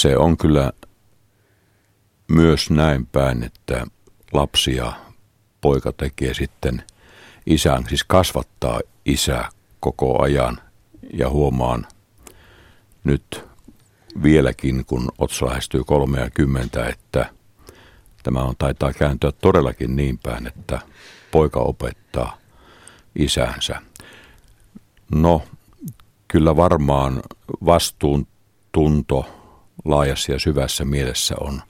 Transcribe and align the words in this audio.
se 0.00 0.16
on 0.16 0.36
kyllä 0.36 0.72
myös 2.28 2.70
näin 2.70 3.06
päin, 3.06 3.44
että 3.44 3.86
lapsi 4.32 4.76
ja 4.76 4.92
poika 5.60 5.92
tekee 5.92 6.34
sitten 6.34 6.82
isän, 7.46 7.84
siis 7.88 8.04
kasvattaa 8.04 8.80
isää 9.04 9.48
koko 9.80 10.22
ajan 10.22 10.58
ja 11.12 11.30
huomaan 11.30 11.86
nyt 13.04 13.44
vieläkin, 14.22 14.84
kun 14.86 15.08
Otso 15.18 15.46
lähestyy 15.46 15.84
30, 15.84 16.88
että 16.88 17.30
tämä 18.22 18.42
on, 18.42 18.54
taitaa 18.58 18.92
kääntyä 18.92 19.32
todellakin 19.32 19.96
niin 19.96 20.18
päin, 20.18 20.46
että 20.46 20.80
poika 21.30 21.60
opettaa 21.60 22.38
isänsä. 23.16 23.82
No, 25.14 25.42
kyllä 26.28 26.56
varmaan 26.56 27.22
vastuun 27.64 28.26
tunto 28.72 29.37
laajassa 29.84 30.32
ja 30.32 30.38
syvässä 30.38 30.84
mielessä 30.84 31.34
on 31.40 31.62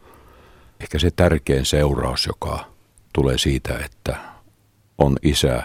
ehkä 0.81 0.99
se 0.99 1.11
tärkein 1.11 1.67
seuraus, 1.67 2.27
joka 2.27 2.65
tulee 3.13 3.39
siitä, 3.39 3.79
että 3.79 4.17
on 4.99 5.17
isä 5.23 5.63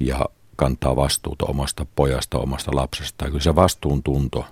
ja 0.00 0.26
kantaa 0.56 0.96
vastuuta 0.96 1.46
omasta 1.46 1.86
pojasta, 1.96 2.38
omasta 2.38 2.70
lapsesta. 2.74 3.24
Kyllä 3.24 3.40
se 3.40 3.54
vastuuntunto 3.54 4.46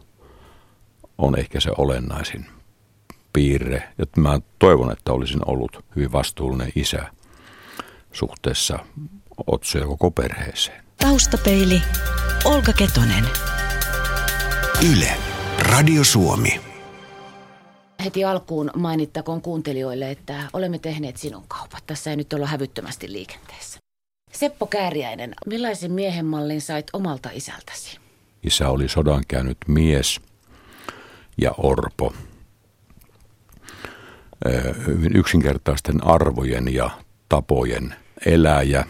on 1.19 1.39
ehkä 1.39 1.61
se 1.61 1.71
olennaisin 1.79 2.47
piirre. 3.33 3.89
Ja 3.99 4.05
mä 4.17 4.41
toivon, 4.59 4.93
että 4.93 5.13
olisin 5.13 5.41
ollut 5.47 5.85
hyvin 5.97 6.13
vastuullinen 6.13 6.73
isä 6.75 7.11
suhteessa 8.13 8.79
Otso 9.47 9.79
ja 9.79 9.87
koko 9.87 10.11
perheeseen. 10.11 10.85
Taustapeili, 10.97 11.83
Olga 12.45 12.73
Ketonen. 12.73 13.25
Yle, 14.93 15.17
Radio 15.59 16.05
Suomi. 16.05 16.64
Heti 18.05 18.25
alkuun 18.25 18.71
mainittakoon 18.77 19.43
kuuntelijoille, 19.43 20.11
että 20.11 20.43
olemme 20.53 20.79
tehneet 20.79 21.17
sinun 21.17 21.45
kaupat. 21.49 21.85
Tässä 21.87 22.11
ei 22.11 22.17
nyt 22.17 22.33
olla 22.33 22.47
hävyttömästi 22.47 23.13
liikenteessä. 23.13 23.79
Seppo 24.33 24.67
Kääriäinen, 24.67 25.35
millaisen 25.47 25.93
miehen 25.93 26.27
mallin 26.27 26.61
sait 26.61 26.87
omalta 26.93 27.31
isältäsi? 27.33 27.99
Isä 28.43 28.69
oli 28.69 28.89
sodan 28.89 29.23
käynyt 29.29 29.59
mies 29.67 30.21
ja 31.39 31.55
orpo. 31.59 32.15
Hyvin 34.87 35.17
yksinkertaisten 35.17 36.07
arvojen 36.07 36.75
ja 36.75 36.91
tapojen 37.29 37.95
eläjä. 38.27 38.85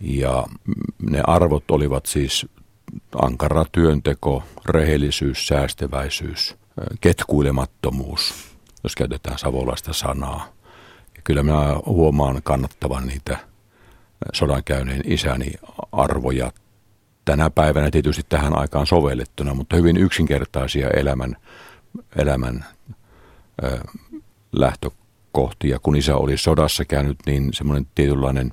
Ja 0.00 0.46
ne 1.10 1.22
arvot 1.26 1.70
olivat 1.70 2.06
siis 2.06 2.46
ankara 3.22 3.64
työnteko, 3.72 4.42
rehellisyys, 4.66 5.46
säästäväisyys, 5.46 6.56
ketkuilemattomuus, 7.00 8.34
jos 8.84 8.96
käytetään 8.96 9.38
savolaista 9.38 9.92
sanaa. 9.92 10.48
Ja 11.16 11.22
kyllä 11.24 11.42
minä 11.42 11.76
huomaan 11.86 12.40
kannattavan 12.42 13.06
niitä 13.06 13.38
sodan 14.32 14.64
käyneen 14.64 15.02
isäni 15.04 15.52
arvoja 15.92 16.52
tänä 17.24 17.50
päivänä 17.50 17.90
tietysti 17.90 18.22
tähän 18.28 18.58
aikaan 18.58 18.86
sovellettuna, 18.86 19.54
mutta 19.54 19.76
hyvin 19.76 19.96
yksinkertaisia 19.96 20.88
elämän, 20.88 21.36
elämän 22.16 22.64
ö, 23.64 23.80
lähtökohtia. 24.52 25.78
Kun 25.82 25.96
isä 25.96 26.16
oli 26.16 26.36
sodassa 26.36 26.84
käynyt, 26.84 27.18
niin 27.26 27.52
semmoinen 27.52 27.86
tietynlainen 27.94 28.52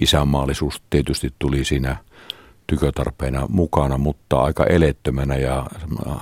isänmaallisuus 0.00 0.82
tietysti 0.90 1.34
tuli 1.38 1.64
siinä 1.64 1.96
tykötarpeena 2.66 3.46
mukana, 3.48 3.98
mutta 3.98 4.40
aika 4.40 4.64
elettömänä 4.64 5.36
ja 5.36 5.66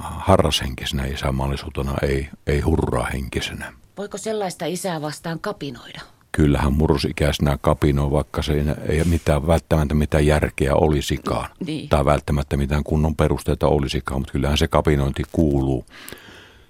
harrashenkisenä 0.01 1.07
isänmaallisuutena, 1.07 1.95
ei, 2.03 2.29
ei 2.47 2.61
hurraa 2.61 3.07
henkisenä. 3.07 3.73
Voiko 3.99 4.19
sellaista 4.19 4.67
isää 4.67 5.03
vastaan 5.03 5.41
kapinoida? 5.41 6.01
kyllähän 6.33 6.73
murrosikäisenä 6.73 7.59
kapinoi, 7.61 8.11
vaikka 8.11 8.43
se 8.43 8.65
ei 8.89 9.05
mitään 9.05 9.47
välttämättä 9.47 9.95
mitään 9.95 10.27
järkeä 10.27 10.75
olisikaan. 10.75 11.51
Niin. 11.67 11.89
Tai 11.89 12.05
välttämättä 12.05 12.57
mitään 12.57 12.85
kunnon 12.85 13.17
perusteita 13.17 13.67
olisikaan, 13.67 14.21
mutta 14.21 14.33
kyllähän 14.33 14.59
se 14.59 14.69
kapinointi 14.69 15.23
kuuluu. 15.33 15.85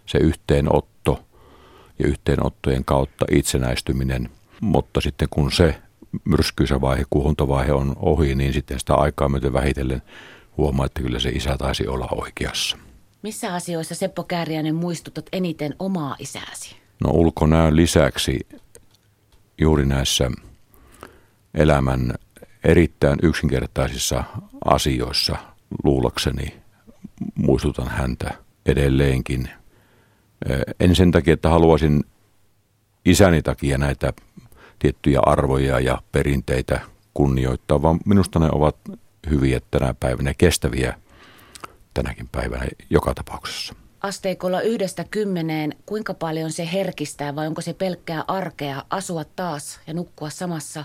Se 0.06 0.18
yhteenotto 0.18 1.24
ja 1.98 2.08
yhteenottojen 2.08 2.84
kautta 2.84 3.26
itsenäistyminen. 3.30 4.30
Mutta 4.60 5.00
sitten 5.00 5.28
kun 5.30 5.52
se 5.52 5.74
myrskyisä 6.24 6.80
vaihe, 6.80 7.04
kuhuntovaihe 7.10 7.72
on 7.72 7.96
ohi, 7.96 8.34
niin 8.34 8.52
sitten 8.52 8.80
sitä 8.80 8.94
aikaa 8.94 9.28
myöten 9.28 9.52
vähitellen 9.52 10.02
huomaa, 10.56 10.86
että 10.86 11.02
kyllä 11.02 11.18
se 11.18 11.28
isä 11.28 11.56
taisi 11.58 11.86
olla 11.86 12.08
oikeassa. 12.10 12.76
Missä 13.22 13.54
asioissa 13.54 13.94
Seppo 13.94 14.24
Kääriäinen 14.24 14.74
muistutat 14.74 15.26
eniten 15.32 15.74
omaa 15.78 16.16
isääsi? 16.18 16.76
No 17.04 17.10
ulkonäön 17.10 17.76
lisäksi 17.76 18.46
juuri 19.58 19.86
näissä 19.86 20.30
elämän 21.54 22.14
erittäin 22.64 23.18
yksinkertaisissa 23.22 24.24
asioissa 24.64 25.36
luulakseni 25.84 26.54
muistutan 27.34 27.88
häntä 27.88 28.34
edelleenkin. 28.66 29.48
En 30.80 30.96
sen 30.96 31.10
takia, 31.10 31.34
että 31.34 31.48
haluaisin 31.48 32.04
isäni 33.04 33.42
takia 33.42 33.78
näitä 33.78 34.12
tiettyjä 34.80 35.20
arvoja 35.26 35.80
ja 35.80 36.02
perinteitä 36.12 36.80
kunnioittaa, 37.14 37.82
vaan 37.82 38.00
minusta 38.04 38.38
ne 38.38 38.48
ovat 38.52 38.76
hyviä 39.30 39.60
tänä 39.70 39.94
päivänä, 40.00 40.34
kestäviä 40.34 40.94
tänäkin 41.94 42.28
päivänä 42.32 42.66
joka 42.90 43.14
tapauksessa 43.14 43.74
asteikolla 44.00 44.60
yhdestä 44.60 45.04
kymmeneen, 45.10 45.74
kuinka 45.86 46.14
paljon 46.14 46.52
se 46.52 46.68
herkistää 46.72 47.36
vai 47.36 47.46
onko 47.46 47.60
se 47.60 47.74
pelkkää 47.74 48.24
arkea 48.28 48.84
asua 48.90 49.24
taas 49.24 49.80
ja 49.86 49.94
nukkua 49.94 50.30
samassa 50.30 50.84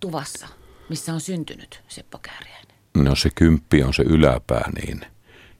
tuvassa, 0.00 0.48
missä 0.88 1.14
on 1.14 1.20
syntynyt 1.20 1.82
Seppo 1.88 2.18
Kääriäinen? 2.22 2.76
No 2.94 3.14
se 3.14 3.30
kymppi 3.34 3.82
on 3.82 3.94
se 3.94 4.02
yläpää, 4.02 4.70
niin 4.82 5.00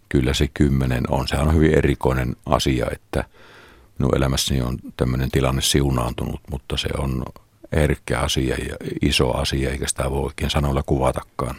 kyllä 0.09 0.35
se 0.35 0.49
kymmenen 0.55 1.05
on. 1.11 1.29
Se 1.29 1.37
on 1.37 1.55
hyvin 1.55 1.75
erikoinen 1.75 2.37
asia, 2.47 2.87
että 2.93 3.25
minun 3.99 4.17
elämässäni 4.17 4.63
on 4.63 4.79
tämmöinen 4.97 5.31
tilanne 5.31 5.63
siunaantunut, 5.63 6.41
mutta 6.51 6.77
se 6.77 6.89
on 6.99 7.25
herkkä 7.73 8.19
asia 8.19 8.57
ja 8.69 8.77
iso 9.03 9.31
asia, 9.31 9.71
eikä 9.71 9.89
sitä 9.89 10.11
voi 10.11 10.25
oikein 10.25 10.51
sanoilla 10.51 10.83
kuvatakaan. 10.83 11.57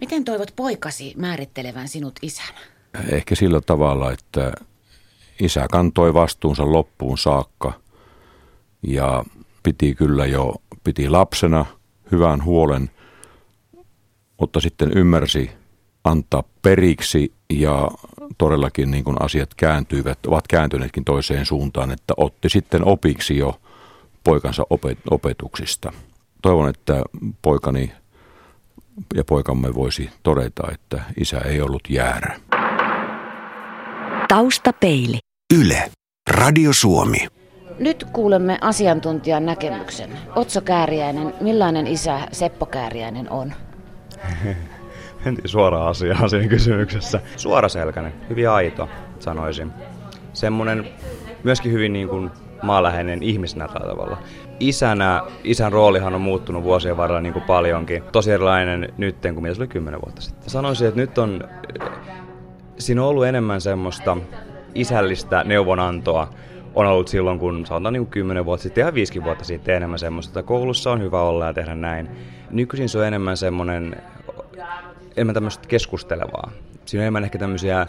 Miten 0.00 0.24
toivot 0.24 0.52
poikasi 0.56 1.14
määrittelevän 1.16 1.88
sinut 1.88 2.18
isänä? 2.22 2.58
ehkä 3.10 3.34
sillä 3.34 3.60
tavalla, 3.60 4.12
että 4.12 4.52
isä 5.40 5.66
kantoi 5.70 6.14
vastuunsa 6.14 6.72
loppuun 6.72 7.18
saakka 7.18 7.72
ja 8.82 9.24
piti 9.62 9.94
kyllä 9.94 10.26
jo, 10.26 10.54
piti 10.84 11.08
lapsena 11.08 11.66
hyvän 12.12 12.44
huolen, 12.44 12.90
mutta 14.40 14.60
sitten 14.60 14.92
ymmärsi 14.98 15.50
antaa 16.04 16.42
periksi 16.62 17.32
ja 17.50 17.90
todellakin 18.38 18.90
niin 18.90 19.04
kuin 19.04 19.22
asiat 19.22 19.54
kääntyivät, 19.54 20.26
ovat 20.26 20.48
kääntyneetkin 20.48 21.04
toiseen 21.04 21.46
suuntaan, 21.46 21.90
että 21.90 22.14
otti 22.16 22.48
sitten 22.48 22.84
opiksi 22.84 23.36
jo 23.36 23.60
poikansa 24.26 24.62
opet- 24.62 25.08
opetuksista. 25.10 25.92
Toivon, 26.42 26.68
että 26.68 27.02
poikani 27.42 27.92
ja 29.14 29.24
poikamme 29.24 29.74
voisi 29.74 30.10
todeta, 30.22 30.62
että 30.72 31.02
isä 31.20 31.38
ei 31.38 31.60
ollut 31.60 31.82
jäärä. 31.88 32.40
Taustapeili. 34.28 35.18
Yle. 35.54 35.90
Radio 36.30 36.72
Suomi. 36.72 37.26
Nyt 37.78 38.04
kuulemme 38.12 38.58
asiantuntijan 38.60 39.46
näkemyksen. 39.46 40.10
Otso 40.36 40.60
Kääriäinen, 40.60 41.34
millainen 41.40 41.86
isä 41.86 42.28
Seppo 42.32 42.66
Kääriäinen 42.66 43.30
on? 43.30 43.52
En 45.26 45.36
suora 45.44 45.88
asiaa 45.88 46.28
siinä 46.28 46.48
kysymyksessä. 46.48 47.20
Suoraselkäinen, 47.36 48.12
hyvin 48.28 48.50
aito, 48.50 48.88
sanoisin. 49.18 49.72
Semmoinen 50.32 50.88
myöskin 51.44 51.72
hyvin 51.72 51.92
niin 51.92 52.08
kuin 52.08 52.30
maaläheinen 52.62 53.22
ihmisenä 53.22 53.68
tällä 53.68 53.86
tavalla. 53.86 54.18
Isänä, 54.60 55.22
isän 55.44 55.72
roolihan 55.72 56.14
on 56.14 56.20
muuttunut 56.20 56.62
vuosien 56.62 56.96
varrella 56.96 57.20
niin 57.20 57.32
kuin 57.32 57.44
paljonkin. 57.44 58.02
Tosi 58.12 58.32
erilainen 58.32 58.92
nyt 58.98 59.16
kuin 59.20 59.42
mitä 59.42 59.54
se 59.54 59.60
oli 59.60 59.68
kymmenen 59.68 60.00
vuotta 60.04 60.22
sitten. 60.22 60.50
Sanoisin, 60.50 60.88
että 60.88 61.00
nyt 61.00 61.18
on 61.18 61.44
siinä 62.78 63.02
on 63.02 63.08
ollut 63.08 63.26
enemmän 63.26 63.60
semmoista 63.60 64.16
isällistä 64.74 65.44
neuvonantoa 65.44 66.28
on 66.74 66.86
ollut 66.86 67.08
silloin, 67.08 67.38
kun 67.38 67.66
sanotaan 67.66 67.92
niin 67.92 68.06
10 68.06 68.44
vuotta 68.44 68.62
sitten 68.62 68.82
ja 68.82 68.94
5 68.94 69.24
vuotta 69.24 69.44
sitten 69.44 69.74
enemmän 69.74 69.98
semmoista, 69.98 70.40
että 70.40 70.48
koulussa 70.48 70.92
on 70.92 71.02
hyvä 71.02 71.22
olla 71.22 71.46
ja 71.46 71.54
tehdä 71.54 71.74
näin. 71.74 72.08
Nykyisin 72.50 72.88
se 72.88 72.98
on 72.98 73.06
enemmän 73.06 73.36
semmoinen, 73.36 73.96
enemmän 75.16 75.34
tämmöistä 75.34 75.68
keskustelevaa. 75.68 76.50
Siinä 76.84 77.00
on 77.00 77.04
enemmän 77.04 77.24
ehkä 77.24 77.38
tämmöisiä 77.38 77.86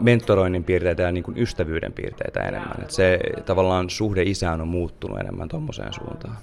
mentoroinnin 0.00 0.64
piirteitä 0.64 1.02
ja 1.02 1.12
niin 1.12 1.24
kuin 1.24 1.38
ystävyyden 1.38 1.92
piirteitä 1.92 2.40
enemmän. 2.40 2.76
Että 2.80 2.94
se 2.94 3.18
tavallaan 3.46 3.90
suhde 3.90 4.22
isään 4.22 4.60
on 4.60 4.68
muuttunut 4.68 5.20
enemmän 5.20 5.48
tuommoiseen 5.48 5.92
suuntaan. 5.92 6.36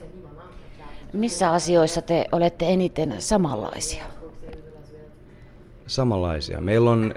Missä 1.13 1.51
asioissa 1.51 2.01
te 2.01 2.25
olette 2.31 2.73
eniten 2.73 3.21
samanlaisia? 3.21 4.03
Samanlaisia. 5.88 6.61
Meillä 6.61 6.91
on 6.91 7.13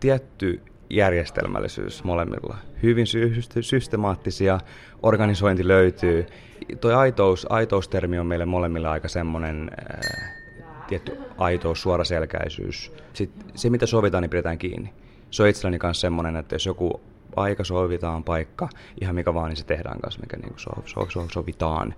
tietty 0.00 0.60
järjestelmällisyys 0.90 2.04
molemmilla. 2.04 2.56
Hyvin 2.82 3.06
sy- 3.06 3.42
systemaattisia, 3.60 4.60
organisointi 5.02 5.68
löytyy. 5.68 6.26
Tuo 6.80 6.96
aitous, 6.96 7.46
aitoustermi 7.50 8.18
on 8.18 8.26
meille 8.26 8.46
molemmille 8.46 8.88
aika 8.88 9.08
semmoinen 9.08 9.70
äh, 9.70 10.32
tietty 10.88 11.18
aitous, 11.38 11.82
suoraselkäisyys. 11.82 12.92
Sitten 13.12 13.46
se, 13.54 13.70
mitä 13.70 13.86
sovitaan, 13.86 14.22
niin 14.22 14.30
pidetään 14.30 14.58
kiinni. 14.58 14.92
Se 15.32 15.42
on 15.42 15.48
itselläni 15.48 15.78
kanssa 15.78 16.00
semmoinen, 16.00 16.36
että 16.36 16.54
jos 16.54 16.66
joku 16.66 17.00
aika 17.36 17.64
sovitaan, 17.64 18.24
paikka, 18.24 18.68
ihan 19.00 19.14
mikä 19.14 19.34
vaan, 19.34 19.48
niin 19.48 19.56
se 19.56 19.64
tehdään 19.64 20.00
kanssa, 20.00 20.20
mikä 20.20 20.36
niin 20.36 20.52
so, 20.56 20.70
so, 20.86 21.06
so, 21.10 21.26
sovitaan. 21.32 21.94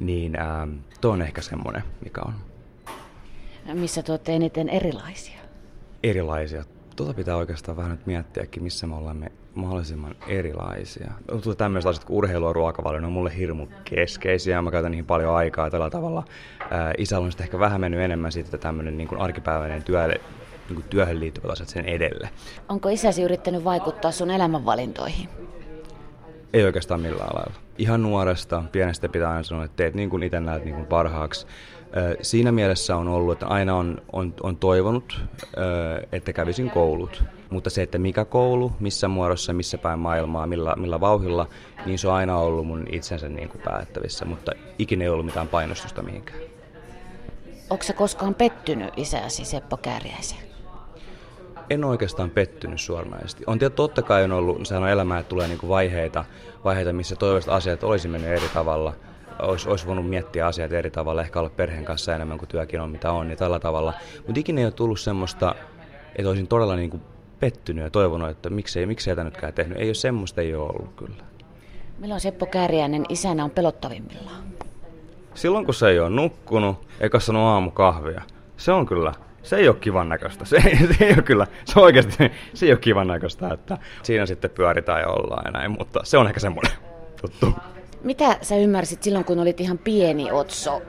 Niin 0.00 0.40
ähm, 0.40 0.70
tuo 1.00 1.12
on 1.12 1.22
ehkä 1.22 1.42
semmoinen, 1.42 1.82
mikä 2.04 2.20
on. 2.26 2.34
Missä 3.74 4.02
te 4.02 4.12
olette 4.12 4.36
eniten 4.36 4.68
erilaisia? 4.68 5.38
Erilaisia. 6.02 6.64
Tuota 6.96 7.14
pitää 7.14 7.36
oikeastaan 7.36 7.76
vähän 7.76 7.90
nyt 7.90 8.06
miettiäkin, 8.06 8.62
missä 8.62 8.86
me 8.86 8.94
olemme 8.94 9.32
mahdollisimman 9.54 10.16
erilaisia. 10.26 11.12
Tämmöiset 11.58 11.88
asiat 11.88 12.04
kuin 12.04 12.16
urheilu 12.16 12.46
ja 12.46 12.52
ruokavalio, 12.52 13.00
ne 13.00 13.06
on 13.06 13.12
mulle 13.12 13.36
hirmu 13.36 13.66
keskeisiä, 13.84 14.62
mä 14.62 14.70
käytän 14.70 14.90
niihin 14.90 15.06
paljon 15.06 15.34
aikaa 15.34 15.70
tällä 15.70 15.90
tavalla. 15.90 16.24
Ää, 16.70 16.94
isällä 16.98 17.24
on 17.24 17.32
sitten 17.32 17.44
ehkä 17.44 17.58
vähän 17.58 17.80
mennyt 17.80 18.00
enemmän 18.00 18.32
sitten 18.32 18.60
tämmöinen 18.60 18.96
niin 18.96 19.08
kuin 19.08 19.20
arkipäiväinen 19.20 19.82
työ, 19.82 20.08
niin 20.68 20.82
kuin 20.82 20.90
työhön 20.90 21.20
liittyvät 21.20 21.50
asiat 21.50 21.68
sen 21.68 21.84
edelle. 21.84 22.28
Onko 22.68 22.88
isäsi 22.88 23.22
yrittänyt 23.22 23.64
vaikuttaa 23.64 24.10
sun 24.10 24.30
elämänvalintoihin? 24.30 25.28
Ei 26.52 26.64
oikeastaan 26.64 27.00
millään 27.00 27.30
lailla. 27.34 27.54
Ihan 27.78 28.02
nuoresta, 28.02 28.62
pienestä 28.72 29.08
pitää 29.08 29.30
aina 29.30 29.42
sanoa, 29.42 29.64
että 29.64 29.76
teet 29.76 29.94
niin 29.94 30.10
kuin 30.10 30.22
itse 30.22 30.40
näet 30.40 30.64
niin 30.64 30.74
kuin 30.74 30.86
parhaaksi. 30.86 31.46
Siinä 32.22 32.52
mielessä 32.52 32.96
on 32.96 33.08
ollut, 33.08 33.32
että 33.32 33.46
aina 33.46 33.76
on, 33.76 34.02
on, 34.12 34.34
on 34.42 34.56
toivonut, 34.56 35.20
että 36.12 36.32
kävisin 36.32 36.70
koulut. 36.70 37.24
Mutta 37.50 37.70
se, 37.70 37.82
että 37.82 37.98
mikä 37.98 38.24
koulu, 38.24 38.72
missä 38.80 39.08
muodossa, 39.08 39.52
missä 39.52 39.78
päin 39.78 39.98
maailmaa, 39.98 40.46
millä, 40.46 40.74
millä 40.76 41.00
vauhilla, 41.00 41.46
niin 41.86 41.98
se 41.98 42.08
on 42.08 42.14
aina 42.14 42.38
ollut 42.38 42.66
mun 42.66 42.86
itsensä 42.92 43.28
niin 43.28 43.48
kuin 43.48 43.62
päättävissä. 43.64 44.24
Mutta 44.24 44.52
ikinä 44.78 45.04
ei 45.04 45.08
ollut 45.08 45.26
mitään 45.26 45.48
painostusta 45.48 46.02
mihinkään. 46.02 46.38
Onko 47.70 47.84
se 47.84 47.92
koskaan 47.92 48.34
pettynyt 48.34 48.94
isäsi 48.96 49.44
Seppo 49.44 49.76
Kääriäisen? 49.76 50.47
En 51.70 51.84
oikeastaan 51.84 52.30
pettynyt 52.30 52.80
suoranaisesti. 52.80 53.44
On 53.46 53.58
tietysti 53.58 53.76
totta 53.76 54.02
kai 54.02 54.24
on 54.24 54.32
ollut, 54.32 54.66
sehän 54.66 54.82
on 54.82 54.88
elämää, 54.88 55.18
että 55.18 55.28
tulee 55.28 55.48
niinku 55.48 55.68
vaiheita, 55.68 56.24
vaiheita, 56.64 56.92
missä 56.92 57.16
toivoiset 57.16 57.50
asiat 57.50 57.84
olisi 57.84 58.08
mennyt 58.08 58.30
eri 58.30 58.48
tavalla. 58.54 58.92
Olisi, 59.38 59.68
olisi 59.68 59.86
voinut 59.86 60.08
miettiä 60.08 60.46
asiat 60.46 60.72
eri 60.72 60.90
tavalla, 60.90 61.22
ehkä 61.22 61.38
olla 61.40 61.50
perheen 61.50 61.84
kanssa 61.84 62.14
enemmän 62.14 62.38
kuin 62.38 62.48
työkin 62.48 62.80
on 62.80 62.90
mitä 62.90 63.12
on, 63.12 63.28
niin 63.28 63.38
tällä 63.38 63.58
tavalla. 63.58 63.94
Mutta 64.26 64.40
ikinä 64.40 64.60
ei 64.60 64.64
ole 64.64 64.72
tullut 64.72 65.00
semmoista, 65.00 65.54
että 66.16 66.28
olisin 66.28 66.46
todella 66.46 66.76
niinku 66.76 67.00
pettynyt 67.40 67.84
ja 67.84 67.90
toivonut, 67.90 68.30
että 68.30 68.50
miksei, 68.50 68.86
miksei 68.86 69.12
tätä 69.12 69.24
nytkään 69.24 69.52
tehnyt. 69.52 69.78
Ei 69.78 69.88
ole 69.88 69.94
semmoista, 69.94 70.40
ei 70.40 70.54
ole 70.54 70.70
ollut 70.70 70.94
kyllä. 70.96 71.24
Milloin 71.98 72.20
Seppo 72.20 72.46
Kääriäinen 72.46 73.04
isänä 73.08 73.44
on 73.44 73.50
pelottavimmillaan? 73.50 74.42
Silloin 75.34 75.64
kun 75.64 75.74
se 75.74 75.88
ei 75.88 76.00
ole 76.00 76.10
nukkunut, 76.10 76.76
eikä 77.00 77.20
sanonut 77.20 77.48
aamukahvia. 77.48 78.22
Se 78.56 78.72
on 78.72 78.86
kyllä 78.86 79.12
se 79.48 79.56
ei 79.56 79.68
ole 79.68 79.76
kivan 79.76 80.08
näköistä. 80.08 80.44
Se, 80.44 80.60
se 80.98 81.04
ei 81.04 81.12
ole 81.12 81.22
kyllä, 81.22 81.46
se 81.64 81.80
oikeasti 81.80 82.32
se 82.54 82.66
ei 82.66 82.72
ole 82.72 82.78
kivan 82.78 83.06
näköistä, 83.06 83.48
että 83.52 83.78
siinä 84.02 84.26
sitten 84.26 84.50
pyöritään 84.50 85.00
ja 85.00 85.08
ollaan 85.08 85.42
ja 85.44 85.50
näin, 85.50 85.70
mutta 85.70 86.00
se 86.04 86.18
on 86.18 86.26
ehkä 86.26 86.40
semmoinen 86.40 86.72
tuttu. 87.20 87.54
Mitä 88.04 88.36
sä 88.42 88.56
ymmärsit 88.56 89.02
silloin, 89.02 89.24
kun 89.24 89.38
olit 89.38 89.60
ihan 89.60 89.78
pieni 89.78 90.32
Otso, 90.32 90.82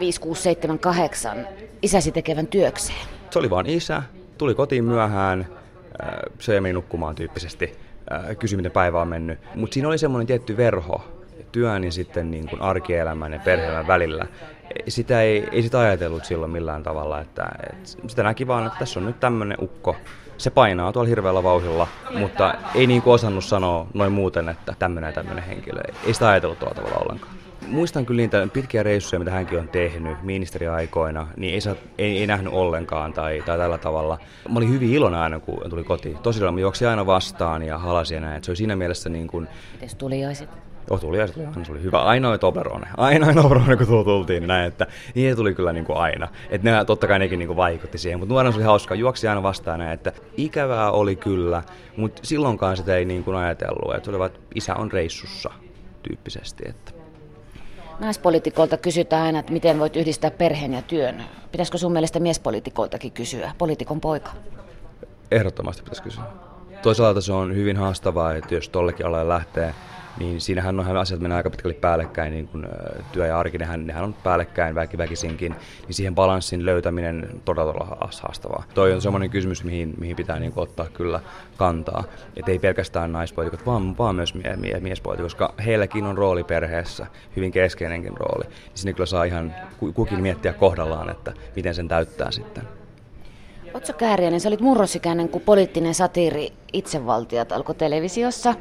5, 0.00 0.20
6, 0.20 0.42
7, 0.42 0.78
8, 0.78 1.48
isäsi 1.82 2.12
tekevän 2.12 2.46
työkseen? 2.46 3.08
Se 3.30 3.38
oli 3.38 3.50
vaan 3.50 3.66
isä, 3.66 4.02
tuli 4.38 4.54
kotiin 4.54 4.84
myöhään, 4.84 5.46
se 6.38 6.60
meni 6.60 6.72
nukkumaan 6.72 7.14
tyyppisesti, 7.14 7.72
kysyi 8.38 8.56
miten 8.56 8.72
päivä 8.72 9.00
on 9.00 9.08
mennyt. 9.08 9.38
Mutta 9.54 9.74
siinä 9.74 9.88
oli 9.88 9.98
semmoinen 9.98 10.26
tietty 10.26 10.56
verho 10.56 11.13
työn 11.54 11.84
ja 11.84 11.92
sitten 11.92 12.30
niin 12.30 12.48
kuin 12.48 12.62
arkielämän 12.62 13.32
ja 13.32 13.38
perheelämän 13.44 13.86
välillä, 13.86 14.26
sitä 14.88 15.22
ei, 15.22 15.48
ei 15.52 15.62
sitä 15.62 15.80
ajatellut 15.80 16.24
silloin 16.24 16.52
millään 16.52 16.82
tavalla, 16.82 17.20
että, 17.20 17.48
että 17.72 17.88
sitä 18.06 18.22
näki 18.22 18.46
vaan, 18.46 18.66
että 18.66 18.78
tässä 18.78 19.00
on 19.00 19.06
nyt 19.06 19.20
tämmöinen 19.20 19.58
ukko. 19.60 19.96
Se 20.38 20.50
painaa 20.50 20.92
tuolla 20.92 21.08
hirveällä 21.08 21.42
vauhdilla, 21.42 21.88
mutta 22.18 22.54
ei 22.74 22.86
niin 22.86 23.02
kuin 23.02 23.14
osannut 23.14 23.44
sanoa 23.44 23.86
noin 23.94 24.12
muuten, 24.12 24.48
että 24.48 24.74
tämmöinen 24.78 25.08
ja 25.08 25.12
tämmöinen 25.12 25.44
henkilö. 25.44 25.80
Ei 26.06 26.14
sitä 26.14 26.28
ajatellut 26.28 26.58
tuolla 26.58 26.74
tavalla 26.74 26.96
ollenkaan. 26.96 27.34
Muistan 27.66 28.06
kyllä 28.06 28.20
niitä 28.20 28.48
pitkiä 28.52 28.82
reissuja, 28.82 29.18
mitä 29.18 29.30
hänkin 29.30 29.58
on 29.58 29.68
tehnyt 29.68 30.22
ministeriaikoina, 30.22 31.26
niin 31.36 31.54
ei, 31.54 31.60
saa, 31.60 31.74
ei, 31.98 32.18
ei 32.18 32.26
nähnyt 32.26 32.52
ollenkaan 32.52 33.12
tai, 33.12 33.42
tai 33.46 33.58
tällä 33.58 33.78
tavalla. 33.78 34.18
Mä 34.48 34.58
olin 34.58 34.70
hyvin 34.70 34.90
iloinen 34.90 35.20
aina, 35.20 35.40
kun 35.40 35.70
tuli 35.70 35.84
kotiin. 35.84 36.18
Tosiaan 36.18 36.54
mä 36.54 36.60
juoksin 36.60 36.88
aina 36.88 37.06
vastaan 37.06 37.62
ja 37.62 37.78
halasi 37.78 38.14
ja 38.14 38.20
näin. 38.20 38.44
Se 38.44 38.50
oli 38.50 38.56
siinä 38.56 38.76
mielessä 38.76 39.08
niin 39.08 39.26
kuin... 39.26 39.48
Mites 39.72 39.94
tuliaiset? 39.94 40.48
Joo, 40.90 40.98
tuli 40.98 41.18
ja 41.18 41.26
se 41.26 41.72
oli 41.72 41.82
hyvä. 41.82 42.02
Ainoa 42.02 42.38
Toblerone. 42.38 42.86
Ainoa 42.96 43.34
Toblerone, 43.42 43.76
kun 43.76 44.04
tultiin, 44.04 44.40
niin 44.40 44.48
näin, 44.48 44.68
että 44.68 44.86
niin 45.14 45.36
tuli 45.36 45.54
kyllä 45.54 45.72
niin 45.72 45.84
kuin 45.84 45.98
aina. 45.98 46.28
Että 46.50 46.70
ne 46.70 46.84
totta 46.84 47.06
kai 47.06 47.18
nekin 47.18 47.38
niin 47.38 47.46
kuin 47.46 47.56
vaikutti 47.56 47.98
siihen, 47.98 48.18
mutta 48.18 48.32
nuorena 48.32 48.52
se 48.52 48.56
oli 48.56 48.64
hauska. 48.64 48.94
Juoksi 48.94 49.28
aina 49.28 49.42
vastaan 49.42 49.78
näin, 49.78 49.92
että 49.92 50.12
ikävää 50.36 50.90
oli 50.90 51.16
kyllä, 51.16 51.62
mutta 51.96 52.22
silloinkaan 52.24 52.76
sitä 52.76 52.96
ei 52.96 53.04
niin 53.04 53.24
kuin 53.24 53.36
ajatellut. 53.36 53.94
Että 53.94 54.10
olivat, 54.10 54.40
isä 54.54 54.74
on 54.74 54.92
reissussa 54.92 55.50
tyyppisesti. 56.02 56.64
Että. 56.68 56.92
Naispolitikolta 58.00 58.76
kysytään 58.76 59.22
aina, 59.22 59.38
että 59.38 59.52
miten 59.52 59.78
voit 59.78 59.96
yhdistää 59.96 60.30
perheen 60.30 60.72
ja 60.72 60.82
työn. 60.82 61.24
Pitäisikö 61.52 61.78
sun 61.78 61.92
mielestä 61.92 62.20
miespolitikoltakin 62.20 63.12
kysyä, 63.12 63.52
poliitikon 63.58 64.00
poika? 64.00 64.30
Ehdottomasti 65.30 65.82
pitäisi 65.82 66.02
kysyä. 66.02 66.24
Toisaalta 66.82 67.20
se 67.20 67.32
on 67.32 67.54
hyvin 67.54 67.76
haastavaa, 67.76 68.34
että 68.34 68.54
jos 68.54 68.68
tollekin 68.68 69.06
alalle 69.06 69.28
lähtee 69.28 69.74
niin 70.18 70.40
siinähän 70.40 70.80
on 70.80 70.96
asiat 70.96 71.20
menee 71.20 71.36
aika 71.36 71.50
pitkälle 71.50 71.74
päällekkäin, 71.74 72.32
niin 72.32 72.48
kuin 72.48 72.66
työ 73.12 73.26
ja 73.26 73.38
arki, 73.38 73.58
nehän, 73.58 73.86
nehän 73.86 74.04
on 74.04 74.14
päällekkäin 74.14 74.74
väki, 74.74 74.98
väkisinkin, 74.98 75.54
niin 75.86 75.94
siihen 75.94 76.14
balanssin 76.14 76.66
löytäminen 76.66 77.40
todella, 77.44 77.72
todella 77.72 77.98
haastavaa. 78.22 78.64
Toi 78.74 78.92
on 78.92 79.02
semmoinen 79.02 79.30
kysymys, 79.30 79.64
mihin, 79.64 79.94
mihin 80.00 80.16
pitää 80.16 80.38
niin 80.38 80.52
ottaa 80.56 80.86
kyllä 80.88 81.20
kantaa, 81.56 82.04
että 82.36 82.50
ei 82.50 82.58
pelkästään 82.58 83.12
naispoliitikot, 83.12 83.66
vaan, 83.66 83.98
vaan 83.98 84.14
myös 84.14 84.34
mie, 84.34 84.56
mie, 84.56 84.80
miespoliitikot, 84.80 85.32
koska 85.32 85.54
heilläkin 85.64 86.04
on 86.04 86.18
rooli 86.18 86.44
perheessä, 86.44 87.06
hyvin 87.36 87.52
keskeinenkin 87.52 88.16
rooli. 88.16 88.44
Niin 88.44 88.70
sinne 88.74 88.92
kyllä 88.92 89.06
saa 89.06 89.24
ihan 89.24 89.54
kukin 89.94 90.20
miettiä 90.20 90.52
kohdallaan, 90.52 91.10
että 91.10 91.32
miten 91.56 91.74
sen 91.74 91.88
täyttää 91.88 92.30
sitten. 92.30 92.83
Otso 93.74 93.92
Kääriäinen, 93.92 94.40
sä 94.40 94.48
olit 94.48 94.60
murrosikäinen, 94.60 95.28
kun 95.28 95.40
poliittinen 95.40 95.94
satiiri 95.94 96.52
itsevaltiot 96.72 97.52
alkoi 97.52 97.74
televisiossa. 97.74 98.54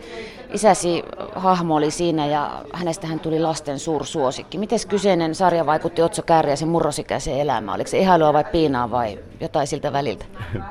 Isäsi 0.54 1.04
hahmo 1.36 1.75
oli 1.75 1.91
siinä 1.91 2.25
ja 2.25 2.63
hänestä 2.74 3.08
hän 3.08 3.20
tuli 3.20 3.39
lasten 3.39 3.79
suursuosikki. 3.79 4.58
Miten 4.58 4.79
kyseinen 4.89 5.36
sarja 5.36 5.65
vaikutti 5.65 6.01
Otso 6.01 6.22
Kääriäisen 6.22 6.67
murrosikäiseen 6.67 7.39
elämään? 7.39 7.75
Oliko 7.75 7.89
se 7.89 8.00
ihailua 8.00 8.34
vai 8.34 8.43
piinaa 8.43 8.91
vai 8.91 9.20
jotain 9.41 9.67
siltä 9.67 9.93
väliltä? 9.93 10.25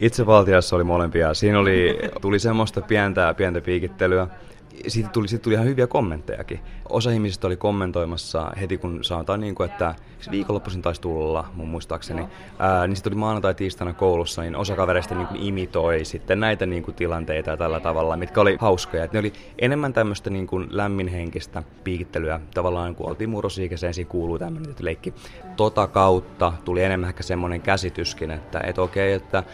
Itsevaltiassa 0.00 0.76
oli 0.76 0.84
molempia. 0.84 1.34
Siinä 1.34 1.58
oli, 1.58 1.98
tuli 2.20 2.38
semmoista 2.38 2.80
pientä, 2.80 3.34
pientä 3.36 3.60
piikittelyä 3.60 4.26
siitä 4.88 5.08
tuli, 5.08 5.28
siitä 5.28 5.42
tuli 5.42 5.54
ihan 5.54 5.66
hyviä 5.66 5.86
kommenttejakin. 5.86 6.60
Osa 6.88 7.10
ihmisistä 7.10 7.46
oli 7.46 7.56
kommentoimassa 7.56 8.52
heti, 8.60 8.78
kun 8.78 9.04
sanotaan, 9.04 9.40
niin 9.40 9.54
kuin, 9.54 9.70
että 9.70 9.94
viikonloppuisin 10.30 10.82
taisi 10.82 11.00
tulla, 11.00 11.48
mun 11.54 11.68
muistaakseni, 11.68 12.28
ää, 12.58 12.86
niin 12.86 12.96
sitten 12.96 13.12
tuli 13.12 13.20
maanantai 13.20 13.54
tiistaina 13.54 13.92
koulussa, 13.92 14.42
niin 14.42 14.56
osa 14.56 14.76
kavereista 14.76 15.14
niin 15.14 15.26
kuin 15.26 15.42
imitoi 15.42 16.04
sitten 16.04 16.40
näitä 16.40 16.66
niin 16.66 16.82
kuin, 16.82 16.94
tilanteita 16.94 17.50
ja 17.50 17.56
tällä 17.56 17.80
tavalla, 17.80 18.16
mitkä 18.16 18.40
oli 18.40 18.56
hauskoja. 18.60 19.04
Et 19.04 19.12
ne 19.12 19.18
oli 19.18 19.32
enemmän 19.58 19.92
tämmöistä 19.92 20.30
niin 20.30 20.46
kuin, 20.46 20.66
lämminhenkistä 20.70 21.62
piikittelyä. 21.84 22.40
Tavallaan 22.54 22.94
kun 22.94 23.08
oltiin 23.08 23.30
murrosiikäiseen, 23.30 23.94
siinä 23.94 24.10
kuuluu 24.10 24.38
tämmöinen 24.38 24.74
leikki. 24.80 25.14
Tota 25.56 25.86
kautta 25.86 26.52
tuli 26.64 26.82
enemmän 26.82 27.08
ehkä 27.08 27.22
semmoinen 27.22 27.60
käsityskin, 27.60 28.30
että 28.30 28.60
et 28.64 28.78
okei, 28.78 29.16
okay, 29.16 29.26
että 29.26 29.44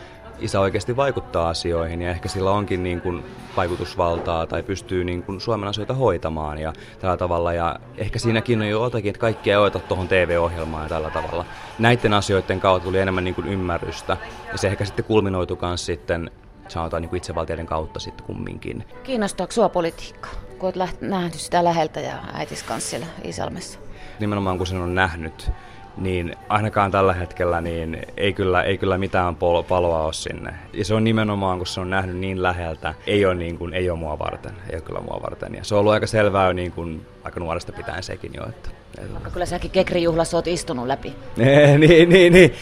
isä 0.40 0.60
oikeasti 0.60 0.96
vaikuttaa 0.96 1.48
asioihin 1.48 2.02
ja 2.02 2.10
ehkä 2.10 2.28
sillä 2.28 2.50
onkin 2.50 2.82
niin 2.82 3.00
kuin 3.00 3.24
vaikutusvaltaa 3.56 4.46
tai 4.46 4.62
pystyy 4.62 5.04
niin 5.04 5.22
kuin 5.22 5.40
Suomen 5.40 5.68
asioita 5.68 5.94
hoitamaan 5.94 6.58
ja 6.58 6.72
tällä 6.98 7.16
tavalla. 7.16 7.52
Ja 7.52 7.76
ehkä 7.96 8.18
siinäkin 8.18 8.60
on 8.60 8.68
jo 8.68 8.84
jotakin, 8.84 9.10
että 9.10 9.20
kaikkia 9.20 9.54
ei 9.54 9.58
ota 9.58 9.78
tuohon 9.78 10.08
TV-ohjelmaan 10.08 10.82
ja 10.82 10.88
tällä 10.88 11.10
tavalla. 11.10 11.44
Näiden 11.78 12.14
asioiden 12.14 12.60
kautta 12.60 12.86
tuli 12.86 12.98
enemmän 12.98 13.24
niin 13.24 13.34
kuin 13.34 13.48
ymmärrystä 13.48 14.16
ja 14.52 14.58
se 14.58 14.68
ehkä 14.68 14.84
sitten 14.84 15.04
kulminoitu 15.04 15.58
myös 15.62 15.86
sitten 15.86 16.30
sanotaan 16.68 17.02
niin 17.02 17.10
kuin 17.10 17.18
itsevaltioiden 17.18 17.66
kautta 17.66 18.00
sitten 18.00 18.26
kumminkin. 18.26 18.84
Kiinnostaako 19.02 19.52
sinua 19.52 19.68
politiikka, 19.68 20.28
kun 20.58 20.72
olet 20.76 21.00
nähnyt 21.00 21.34
sitä 21.34 21.64
läheltä 21.64 22.00
ja 22.00 22.14
äitis 22.32 22.62
kanssa 22.62 22.90
siellä 22.90 23.06
Isalmessa? 23.24 23.78
Nimenomaan 24.20 24.58
kun 24.58 24.66
sen 24.66 24.80
on 24.80 24.94
nähnyt, 24.94 25.50
niin 26.00 26.36
ainakaan 26.48 26.90
tällä 26.90 27.12
hetkellä 27.12 27.60
niin 27.60 27.98
ei 28.16 28.32
kyllä, 28.32 28.62
ei 28.62 28.78
kyllä 28.78 28.98
mitään 28.98 29.36
palo, 29.36 29.62
paloa 29.62 30.04
ole 30.04 30.12
sinne. 30.12 30.54
Ja 30.72 30.84
se 30.84 30.94
on 30.94 31.04
nimenomaan, 31.04 31.58
kun 31.58 31.66
se 31.66 31.80
on 31.80 31.90
nähnyt 31.90 32.16
niin 32.16 32.42
läheltä, 32.42 32.94
ei 33.06 33.26
ole, 33.26 33.34
niin 33.34 33.58
kuin, 33.58 33.74
ei 33.74 33.90
ole 33.90 33.98
mua 33.98 34.18
varten, 34.18 34.52
ei 34.70 34.76
ole 34.76 34.82
kyllä 34.82 35.00
mua 35.00 35.20
varten. 35.22 35.54
Ja 35.54 35.64
se 35.64 35.74
on 35.74 35.80
ollut 35.80 35.92
aika 35.92 36.06
selvää 36.06 36.46
jo 36.46 36.52
niin 36.52 36.72
kuin, 36.72 37.06
aika 37.24 37.40
nuoresta 37.40 37.72
pitäen 37.72 38.02
sekin 38.02 38.32
jo. 38.36 38.42
Että, 38.48 38.70
että... 38.98 39.30
Kyllä 39.30 39.46
säkin 39.46 39.70
Kekrijuhlassa 39.70 40.36
oot 40.36 40.46
istunut 40.46 40.86
läpi. 40.86 41.14
niin, 41.78 42.10
niin, 42.10 42.32
niin. 42.32 42.54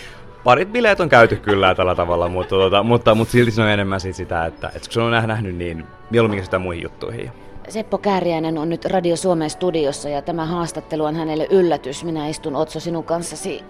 parit 0.44 0.72
bileet 0.72 1.00
on 1.00 1.08
käyty 1.08 1.36
kyllä 1.36 1.74
tällä 1.74 1.94
tavalla, 1.94 2.28
mutta, 2.28 2.48
tuota, 2.48 2.82
mutta, 2.82 3.14
mutta 3.14 3.32
silti 3.32 3.50
se 3.50 3.62
on 3.62 3.68
enemmän 3.68 4.00
sit 4.00 4.16
sitä, 4.16 4.46
että, 4.46 4.66
että 4.66 4.80
kun 4.80 4.92
se 4.92 5.00
on 5.00 5.12
nähnyt, 5.12 5.56
niin 5.56 5.84
mieluummin 6.10 6.44
sitä 6.44 6.58
muihin 6.58 6.82
juttuihin. 6.82 7.32
Seppo 7.68 7.98
Kääriäinen 7.98 8.58
on 8.58 8.68
nyt 8.68 8.84
Radio 8.84 9.16
Suomen 9.16 9.50
studiossa 9.50 10.08
ja 10.08 10.22
tämä 10.22 10.46
haastattelu 10.46 11.04
on 11.04 11.16
hänelle 11.16 11.46
yllätys. 11.50 12.04
Minä 12.04 12.28
istun 12.28 12.56
Otso 12.56 12.80
sinun 12.80 13.04
kanssasi 13.04 13.64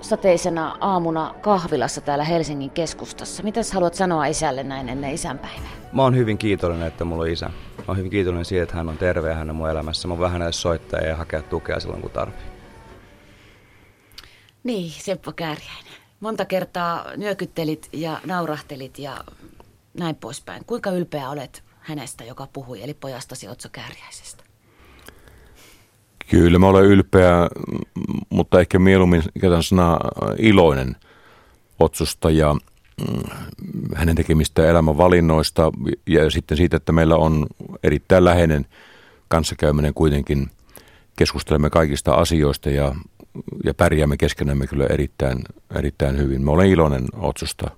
sateisena 0.00 0.76
aamuna 0.80 1.34
kahvilassa 1.40 2.00
täällä 2.00 2.24
Helsingin 2.24 2.70
keskustassa. 2.70 3.42
Mitä 3.42 3.60
haluat 3.74 3.94
sanoa 3.94 4.26
isälle 4.26 4.62
näin 4.62 4.88
ennen 4.88 5.14
isänpäivää? 5.14 5.70
Mä 5.92 6.02
oon 6.02 6.16
hyvin 6.16 6.38
kiitollinen, 6.38 6.88
että 6.88 7.04
mulla 7.04 7.22
on 7.22 7.28
isä. 7.28 7.46
Mä 7.78 7.84
oon 7.88 7.96
hyvin 7.96 8.10
kiitollinen 8.10 8.44
siitä, 8.44 8.62
että 8.62 8.76
hän 8.76 8.88
on 8.88 8.98
terve 8.98 9.28
ja 9.28 9.34
hän 9.34 9.50
on 9.50 9.56
mun 9.56 9.70
elämässä. 9.70 10.08
Mä 10.08 10.14
oon 10.14 10.20
vähän 10.20 10.42
edes 10.42 10.62
soittaa 10.62 11.00
ja 11.00 11.16
hakea 11.16 11.42
tukea 11.42 11.80
silloin, 11.80 12.02
kun 12.02 12.10
tarvii. 12.10 12.40
Niin, 14.64 14.90
Seppo 14.90 15.32
Kääriäinen. 15.32 15.92
Monta 16.20 16.44
kertaa 16.44 17.04
nyökyttelit 17.16 17.88
ja 17.92 18.20
naurahtelit 18.26 18.98
ja 18.98 19.16
näin 19.98 20.16
poispäin. 20.16 20.64
Kuinka 20.64 20.90
ylpeä 20.90 21.30
olet 21.30 21.67
hänestä, 21.88 22.24
joka 22.24 22.48
puhui, 22.52 22.82
eli 22.82 22.94
pojastasi 22.94 23.48
Otso 23.48 23.68
Kääriäisestä? 23.72 24.44
Kyllä 26.30 26.58
mä 26.58 26.66
olen 26.66 26.84
ylpeä, 26.84 27.48
mutta 28.30 28.60
ehkä 28.60 28.78
mieluummin 28.78 29.22
käytän 29.40 29.62
sanaa 29.62 30.00
iloinen 30.38 30.96
Otsusta 31.78 32.30
ja 32.30 32.54
mm, 32.54 33.22
hänen 33.94 34.16
tekemistä 34.16 34.66
elämän 34.66 34.96
valinnoista 34.96 35.72
ja 36.06 36.30
sitten 36.30 36.56
siitä, 36.56 36.76
että 36.76 36.92
meillä 36.92 37.16
on 37.16 37.46
erittäin 37.82 38.24
läheinen 38.24 38.66
kanssakäyminen 39.28 39.94
kuitenkin. 39.94 40.50
Keskustelemme 41.16 41.70
kaikista 41.70 42.14
asioista 42.14 42.70
ja, 42.70 42.94
ja 43.64 43.74
pärjäämme 43.74 44.16
keskenämme 44.16 44.66
kyllä 44.66 44.86
erittäin, 44.86 45.44
erittäin 45.74 46.18
hyvin. 46.18 46.44
Mä 46.44 46.50
olen 46.50 46.68
iloinen 46.68 47.04
Otsusta, 47.16 47.70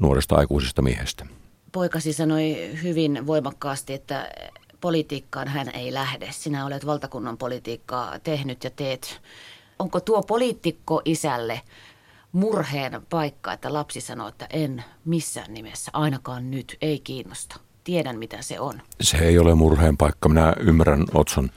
nuoresta 0.00 0.36
aikuisesta 0.36 0.82
miehestä. 0.82 1.26
Poikasi 1.72 2.12
sanoi 2.12 2.70
hyvin 2.82 3.26
voimakkaasti, 3.26 3.92
että 3.92 4.30
politiikkaan 4.80 5.48
hän 5.48 5.68
ei 5.74 5.94
lähde. 5.94 6.28
Sinä 6.30 6.66
olet 6.66 6.86
valtakunnan 6.86 7.38
politiikkaa 7.38 8.18
tehnyt 8.18 8.64
ja 8.64 8.70
teet. 8.70 9.20
Onko 9.78 10.00
tuo 10.00 10.22
poliitikko 10.22 11.02
isälle 11.04 11.60
murheen 12.32 13.02
paikka, 13.10 13.52
että 13.52 13.72
lapsi 13.72 14.00
sanoo, 14.00 14.28
että 14.28 14.46
en 14.50 14.84
missään 15.04 15.54
nimessä, 15.54 15.90
ainakaan 15.94 16.50
nyt, 16.50 16.76
ei 16.82 17.00
kiinnosta. 17.00 17.56
Tiedän, 17.84 18.18
mitä 18.18 18.42
se 18.42 18.60
on. 18.60 18.82
Se 19.00 19.16
ei 19.18 19.38
ole 19.38 19.54
murheen 19.54 19.96
paikka. 19.96 20.28
Minä 20.28 20.54
ymmärrän 20.60 21.04
Otson 21.14 21.50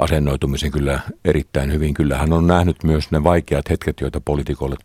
asennoitumisen 0.00 0.70
kyllä 0.70 1.00
erittäin 1.24 1.72
hyvin. 1.72 1.94
Kyllä 1.94 2.18
hän 2.18 2.32
on 2.32 2.46
nähnyt 2.46 2.84
myös 2.84 3.10
ne 3.10 3.24
vaikeat 3.24 3.70
hetket, 3.70 4.00
joita 4.00 4.20
poliitikolle 4.24 4.76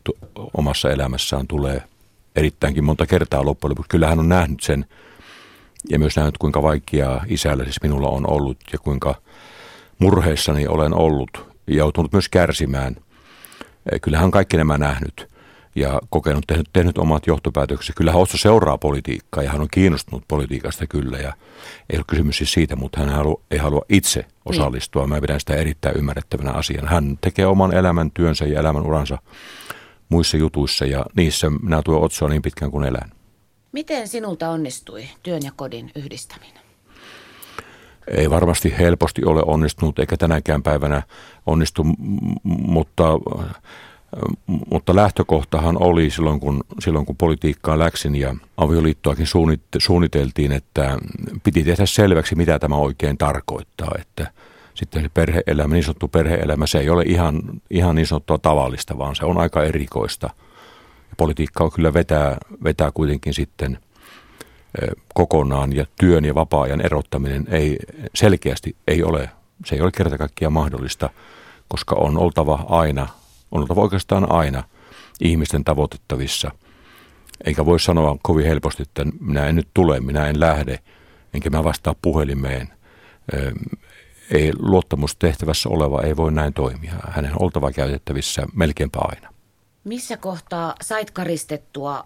omassa 0.57 0.91
elämässään 0.91 1.47
tulee 1.47 1.83
erittäinkin 2.36 2.83
monta 2.83 3.05
kertaa 3.05 3.45
loppujen 3.45 3.69
lopuksi. 3.69 3.89
Kyllä 3.89 4.07
hän 4.07 4.19
on 4.19 4.29
nähnyt 4.29 4.59
sen 4.62 4.86
ja 5.89 6.00
myös 6.00 6.15
nähnyt, 6.15 6.38
kuinka 6.38 6.63
vaikeaa 6.63 7.24
isällä 7.27 7.63
siis 7.63 7.81
minulla 7.83 8.09
on 8.09 8.29
ollut 8.29 8.57
ja 8.74 8.79
kuinka 8.79 9.15
murheissani 10.00 10.67
olen 10.67 10.93
ollut 10.93 11.50
ja 11.67 11.75
joutunut 11.75 12.12
myös 12.12 12.29
kärsimään. 12.29 12.95
Kyllähän 14.01 14.25
on 14.25 14.31
kaikki 14.31 14.57
nämä 14.57 14.77
nähnyt 14.77 15.29
ja 15.75 16.00
kokenut, 16.09 16.48
tehnyt, 16.48 16.69
tehnyt 16.74 16.98
omat 16.98 17.27
johtopäätöksensä. 17.27 17.93
Kyllähän 17.98 18.21
Otso 18.21 18.38
seuraa 18.38 18.77
politiikkaa 18.77 19.43
ja 19.43 19.51
hän 19.51 19.62
on 19.62 19.67
kiinnostunut 19.71 20.24
politiikasta 20.27 20.88
kyllä 20.88 21.17
ja 21.17 21.33
ei 21.89 21.98
ole 21.98 22.05
kysymys 22.07 22.38
siis 22.38 22.51
siitä, 22.51 22.75
mutta 22.75 23.00
hän 23.00 23.09
halu, 23.09 23.41
ei 23.51 23.57
halua 23.57 23.86
itse 23.89 24.25
osallistua. 24.45 25.07
Mä 25.07 25.21
pidän 25.21 25.39
sitä 25.39 25.53
erittäin 25.53 25.98
ymmärrettävänä 25.98 26.51
asiana. 26.51 26.89
Hän 26.89 27.17
tekee 27.21 27.45
oman 27.45 27.74
elämän 27.74 28.12
työnsä 28.12 28.45
ja 28.45 28.59
elämän 28.59 28.86
uransa 28.86 29.17
muissa 30.09 30.37
jutuissa 30.37 30.85
ja 30.85 31.05
niissä 31.15 31.49
minä 31.49 31.81
tuon 31.81 32.03
Otsoa 32.03 32.29
niin 32.29 32.41
pitkään 32.41 32.71
kuin 32.71 32.85
elän. 32.85 33.11
Miten 33.71 34.07
sinulta 34.07 34.49
onnistui 34.49 35.03
työn 35.23 35.41
ja 35.43 35.51
kodin 35.55 35.91
yhdistäminen? 35.95 36.63
Ei 38.07 38.29
varmasti 38.29 38.73
helposti 38.77 39.25
ole 39.25 39.41
onnistunut, 39.45 39.99
eikä 39.99 40.17
tänäkään 40.17 40.63
päivänä 40.63 41.03
onnistu, 41.45 41.83
mutta, 42.43 43.03
mutta 44.71 44.95
lähtökohtahan 44.95 45.81
oli 45.83 46.09
silloin 46.09 46.39
kun, 46.39 46.63
silloin, 46.79 47.05
kun 47.05 47.17
politiikkaa 47.17 47.79
läksin 47.79 48.15
ja 48.15 48.35
avioliittoakin 48.57 49.27
suunniteltiin, 49.77 50.51
että 50.51 50.97
piti 51.43 51.63
tehdä 51.63 51.85
selväksi, 51.85 52.35
mitä 52.35 52.59
tämä 52.59 52.75
oikein 52.75 53.17
tarkoittaa, 53.17 53.91
että 53.99 54.31
sitten 54.79 55.03
se 55.03 55.09
perheelämä, 55.09 55.74
niin 55.74 55.83
sanottu 55.83 56.07
perheelämä, 56.07 56.67
se 56.67 56.79
ei 56.79 56.89
ole 56.89 57.03
ihan, 57.03 57.41
ihan 57.69 57.95
niin 57.95 58.07
sanottua 58.07 58.38
tavallista, 58.38 58.98
vaan 58.98 59.15
se 59.15 59.25
on 59.25 59.38
aika 59.38 59.63
erikoista– 59.63 60.29
politiikka 61.19 61.63
on 61.63 61.71
kyllä 61.71 61.93
vetää, 61.93 62.38
vetää 62.63 62.91
kuitenkin 62.91 63.33
sitten 63.33 63.77
kokonaan 65.13 65.75
ja 65.75 65.86
työn 66.00 66.25
ja 66.25 66.36
vapaa-ajan 66.36 66.86
erottaminen 66.86 67.48
ei 67.51 67.77
selkeästi 68.15 68.75
ei 68.88 69.03
ole, 69.03 69.29
se 69.65 69.75
ei 69.75 69.81
ole 69.81 69.91
kerta 69.98 70.17
kaikkiaan 70.17 70.53
mahdollista, 70.53 71.09
koska 71.67 71.95
on 71.95 72.17
oltava 72.17 72.65
aina, 72.69 73.07
on 73.51 73.62
oltava 73.62 73.81
oikeastaan 73.81 74.31
aina 74.31 74.63
ihmisten 75.21 75.63
tavoitettavissa. 75.63 76.51
Eikä 77.45 77.65
voi 77.65 77.79
sanoa 77.79 78.17
kovin 78.21 78.45
helposti, 78.45 78.83
että 78.83 79.05
minä 79.19 79.45
en 79.45 79.55
nyt 79.55 79.67
tule, 79.74 80.00
minä 80.00 80.27
en 80.27 80.39
lähde, 80.39 80.79
enkä 81.33 81.50
mä 81.50 81.63
vastaa 81.63 81.95
puhelimeen. 82.01 82.67
Ei 84.31 84.51
luottamustehtävässä 84.59 85.69
oleva 85.69 86.01
ei 86.01 86.17
voi 86.17 86.31
näin 86.31 86.53
toimia. 86.53 86.93
Hänen 87.07 87.31
on 87.31 87.41
oltava 87.41 87.71
käytettävissä 87.71 88.43
melkeinpä 88.55 89.00
aina. 89.01 89.33
Missä 89.83 90.17
kohtaa 90.17 90.75
sait 90.81 91.12
karistettua 91.12 92.05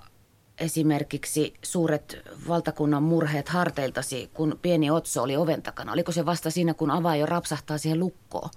esimerkiksi 0.57 1.53
suuret 1.61 2.17
valtakunnan 2.47 3.03
murheet 3.03 3.49
harteiltasi, 3.49 4.29
kun 4.33 4.59
pieni 4.61 4.91
Otso 4.91 5.23
oli 5.23 5.37
oven 5.37 5.61
takana? 5.61 5.91
Oliko 5.91 6.11
se 6.11 6.25
vasta 6.25 6.51
siinä, 6.51 6.73
kun 6.73 6.91
avaa 6.91 7.15
jo 7.15 7.25
rapsahtaa 7.25 7.77
siihen 7.77 7.99
lukkoon, 7.99 8.49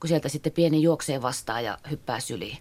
kun 0.00 0.08
sieltä 0.08 0.28
sitten 0.28 0.52
pieni 0.52 0.82
juoksee 0.82 1.22
vastaan 1.22 1.64
ja 1.64 1.78
hyppää 1.90 2.20
syliin? 2.20 2.58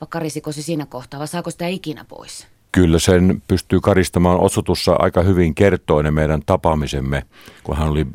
Vai 0.00 0.06
karisiko 0.10 0.52
se 0.52 0.62
siinä 0.62 0.86
kohtaa 0.86 1.20
vai 1.20 1.28
saako 1.28 1.50
sitä 1.50 1.66
ikinä 1.66 2.04
pois? 2.04 2.46
Kyllä 2.72 2.98
sen 2.98 3.42
pystyy 3.48 3.80
karistamaan. 3.80 4.40
Otsotussa 4.40 4.96
aika 4.98 5.22
hyvin 5.22 5.54
kertoi 5.54 6.02
ne 6.02 6.10
meidän 6.10 6.42
tapaamisemme, 6.46 7.22
kun 7.62 7.76
hän 7.76 7.88
oli 7.88 8.06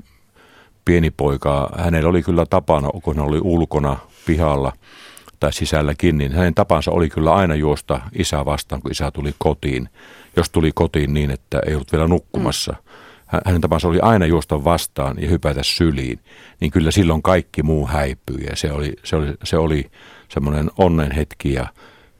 pieni 0.86 1.12
poika. 1.12 1.70
Hänellä 1.77 2.10
oli 2.10 2.24
kyllä 2.24 2.46
tapana, 2.46 2.89
kun 3.04 3.15
hän 3.15 3.25
oli 3.25 3.39
ulkona 3.44 3.98
pihalla– 4.25 4.72
tai 5.39 5.54
sisälläkin, 5.54 6.18
niin 6.18 6.32
hänen 6.32 6.54
tapansa 6.54 6.92
oli 6.92 7.10
kyllä 7.10 7.34
aina 7.34 7.56
juosta 7.56 8.01
isää 8.13 8.46
vastaan, 8.46 8.82
kun 8.82 8.92
isä 8.92 9.12
tuli 9.12 9.36
kotiin. 9.38 9.89
Jos 10.36 10.50
tuli 10.50 10.72
kotiin 10.75 11.13
niin, 11.13 11.32
että 11.32 11.62
ei 11.68 11.74
ollut 11.75 11.92
vielä 11.92 12.08
nukkumassa. 12.08 12.72
Mm. 12.72 13.39
Hänen 13.46 13.62
tapansa 13.62 13.88
oli 13.88 14.00
aina 14.00 14.25
juosta 14.25 14.63
vastaan 14.63 15.15
ja 15.20 15.30
hypätä 15.30 15.63
syliin, 15.63 16.20
niin 16.62 16.72
kyllä 16.72 16.92
silloin 16.92 17.22
kaikki 17.22 17.63
muu 17.63 17.88
häipyi 17.88 18.44
ja 18.50 18.56
se 18.56 18.72
oli, 18.72 18.94
se 19.04 19.15
oli, 19.15 19.34
se 19.44 19.58
oli 19.58 19.86
semmoinen 20.30 20.72
onnen 20.77 21.12
hetki 21.12 21.54
ja 21.54 21.68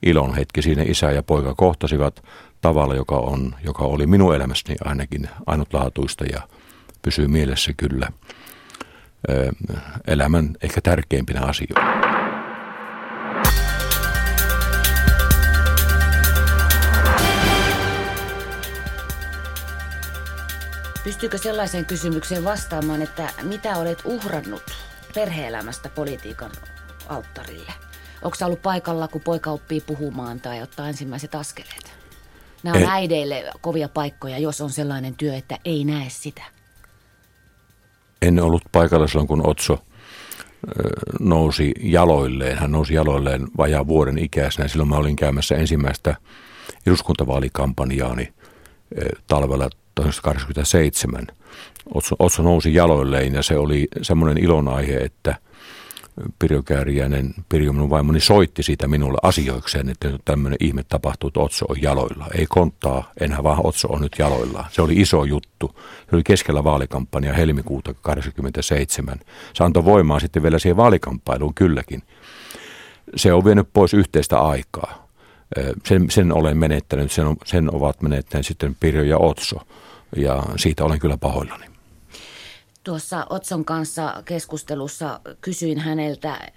ilon 0.04 0.36
hetki. 0.36 0.62
Siinä 0.62 0.84
isä 0.84 1.12
ja 1.12 1.24
poika 1.24 1.56
kohtasivat 1.56 2.24
tavalla, 2.62 2.96
joka, 2.96 3.18
on, 3.18 3.56
joka 3.64 3.84
oli 3.84 4.08
minun 4.08 4.36
elämässäni 4.36 4.76
ainakin 4.86 5.30
ainutlaatuista 5.46 6.26
ja 6.26 6.42
pysyy 7.02 7.28
mielessä 7.28 7.74
kyllä 7.78 8.08
elämän 10.08 10.56
ehkä 10.62 10.82
tärkeimpinä 10.82 11.42
asioina. 11.42 12.06
Pystyykö 21.04 21.38
sellaiseen 21.38 21.86
kysymykseen 21.86 22.44
vastaamaan, 22.44 23.02
että 23.02 23.30
mitä 23.44 23.78
olet 23.78 24.02
uhrannut 24.06 24.64
perheelämästä 25.16 25.90
politiikan 25.90 26.52
alttarille? 27.08 27.74
Onko 28.22 28.38
ollut 28.42 28.62
paikalla, 28.62 29.08
kun 29.08 29.22
poika 29.22 29.52
oppii 29.52 29.82
puhumaan 29.82 30.42
tai 30.42 30.62
ottaa 30.62 30.88
ensimmäiset 30.88 31.36
askeleet? 31.36 31.94
Nämä 32.64 32.76
on 32.76 32.84
en. 32.84 32.90
äideille 32.90 33.52
kovia 33.62 33.90
paikkoja, 33.90 34.38
jos 34.38 34.62
on 34.62 34.70
sellainen 34.70 35.16
työ, 35.16 35.36
että 35.36 35.58
ei 35.66 35.84
näe 35.84 36.06
sitä. 36.10 36.55
En 38.26 38.40
ollut 38.40 38.64
paikalla 38.72 39.08
silloin, 39.08 39.28
kun 39.28 39.48
Otso 39.48 39.80
nousi 41.20 41.74
jaloilleen. 41.82 42.58
Hän 42.58 42.72
nousi 42.72 42.94
jaloilleen 42.94 43.48
vajaa 43.58 43.88
vuoden 43.88 44.18
ikäisenä. 44.18 44.68
Silloin 44.68 44.90
mä 44.90 44.98
olin 44.98 45.16
käymässä 45.16 45.56
ensimmäistä 45.56 46.16
eduskuntavaalikampanjaani 46.88 48.34
talvella 49.28 49.70
1987 49.96 51.28
Otso, 51.94 52.16
Otso 52.20 52.44
nousi 52.44 52.74
jaloilleen 52.74 53.34
ja 53.34 53.44
se 53.44 53.58
oli 53.58 53.88
semmoinen 54.02 54.44
ilonaihe, 54.44 54.98
että 54.98 55.36
Pirjo 56.40 56.64
Kääriäinen, 56.64 57.34
Pirjo 57.50 57.74
minun 57.74 57.90
vaimoni, 57.90 58.20
soitti 58.20 58.64
siitä 58.64 58.88
minulle 58.88 59.18
asioikseen, 59.24 59.90
että 59.90 60.10
tämmöinen 60.26 60.58
ihme 60.60 60.84
tapahtuu, 60.84 61.28
että 61.28 61.40
Otso 61.40 61.66
on 61.70 61.82
jaloilla. 61.82 62.28
Ei 62.38 62.46
konttaa, 62.50 63.12
enää 63.20 63.44
vaan 63.44 63.66
Otso 63.66 63.88
on 63.88 64.02
nyt 64.02 64.16
jaloilla. 64.20 64.66
Se 64.72 64.82
oli 64.82 64.94
iso 65.02 65.24
juttu. 65.24 65.72
Se 66.10 66.16
oli 66.16 66.24
keskellä 66.24 66.64
vaalikampanja 66.64 67.34
helmikuuta 67.34 67.94
1987. 67.94 69.20
Se 69.54 69.64
antoi 69.64 69.86
voimaa 69.86 70.20
sitten 70.20 70.44
vielä 70.44 70.60
siihen 70.60 70.78
vaalikamppailuun 70.78 71.54
kylläkin. 71.54 72.04
Se 73.16 73.34
on 73.34 73.46
vienyt 73.46 73.70
pois 73.74 73.94
yhteistä 73.94 74.40
aikaa 74.40 75.06
Sen, 75.86 76.12
sen 76.12 76.34
olen 76.34 76.58
menettänyt, 76.58 77.12
sen, 77.12 77.26
sen 77.46 77.76
ovat 77.76 78.02
menettäneet 78.02 78.46
sitten 78.46 78.76
Pirjo 78.80 79.04
ja 79.04 79.18
Otso 79.18 79.58
ja 80.16 80.44
siitä 80.56 80.86
olen 80.86 81.00
kyllä 81.00 81.18
pahoillani. 81.18 81.75
Tuossa 82.86 83.28
Otson 83.30 83.66
kanssa 83.66 84.24
keskustelussa 84.26 85.20
kysyin 85.42 85.80
häneltä, 85.80 86.52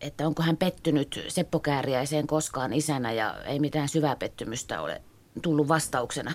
että 0.00 0.26
onko 0.26 0.42
hän 0.42 0.56
pettynyt 0.56 1.24
Seppo 1.28 1.60
Kääriäiseen 1.60 2.26
koskaan 2.26 2.72
isänä 2.72 3.12
ja 3.12 3.34
ei 3.44 3.58
mitään 3.58 3.88
syvää 3.88 4.16
pettymystä 4.16 4.80
ole 4.80 5.02
tullut 5.42 5.68
vastauksena. 5.68 6.32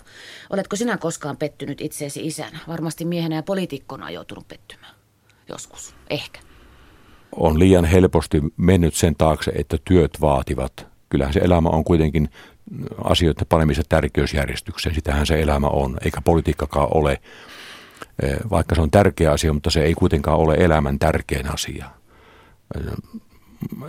Oletko 0.49 0.75
sinä 0.75 0.97
koskaan 0.97 1.37
pettynyt 1.37 1.81
itseesi 1.81 2.25
isänä? 2.27 2.59
Varmasti 2.67 3.05
miehenä 3.05 3.35
ja 3.35 3.43
poliitikkona 3.43 4.11
joutunut 4.11 4.47
pettymään. 4.47 4.95
Joskus. 5.49 5.95
Ehkä. 6.09 6.39
On 7.35 7.59
liian 7.59 7.85
helposti 7.85 8.41
mennyt 8.57 8.93
sen 8.93 9.15
taakse, 9.15 9.51
että 9.51 9.77
työt 9.85 10.21
vaativat. 10.21 10.87
Kyllähän 11.09 11.33
se 11.33 11.39
elämä 11.39 11.69
on 11.69 11.83
kuitenkin 11.83 12.29
asioiden 13.03 13.47
panemisen 13.49 13.85
tärkeysjärjestykseen. 13.89 14.95
Sitähän 14.95 15.25
se 15.25 15.41
elämä 15.41 15.67
on, 15.67 15.97
eikä 16.05 16.21
politiikkakaan 16.21 16.87
ole. 16.91 17.21
Eh, 18.21 18.37
vaikka 18.49 18.75
se 18.75 18.81
on 18.81 18.91
tärkeä 18.91 19.31
asia, 19.31 19.53
mutta 19.53 19.69
se 19.69 19.83
ei 19.83 19.93
kuitenkaan 19.93 20.37
ole 20.37 20.55
elämän 20.55 20.99
tärkein 20.99 21.53
asia. 21.53 21.89
Eh, 22.75 22.93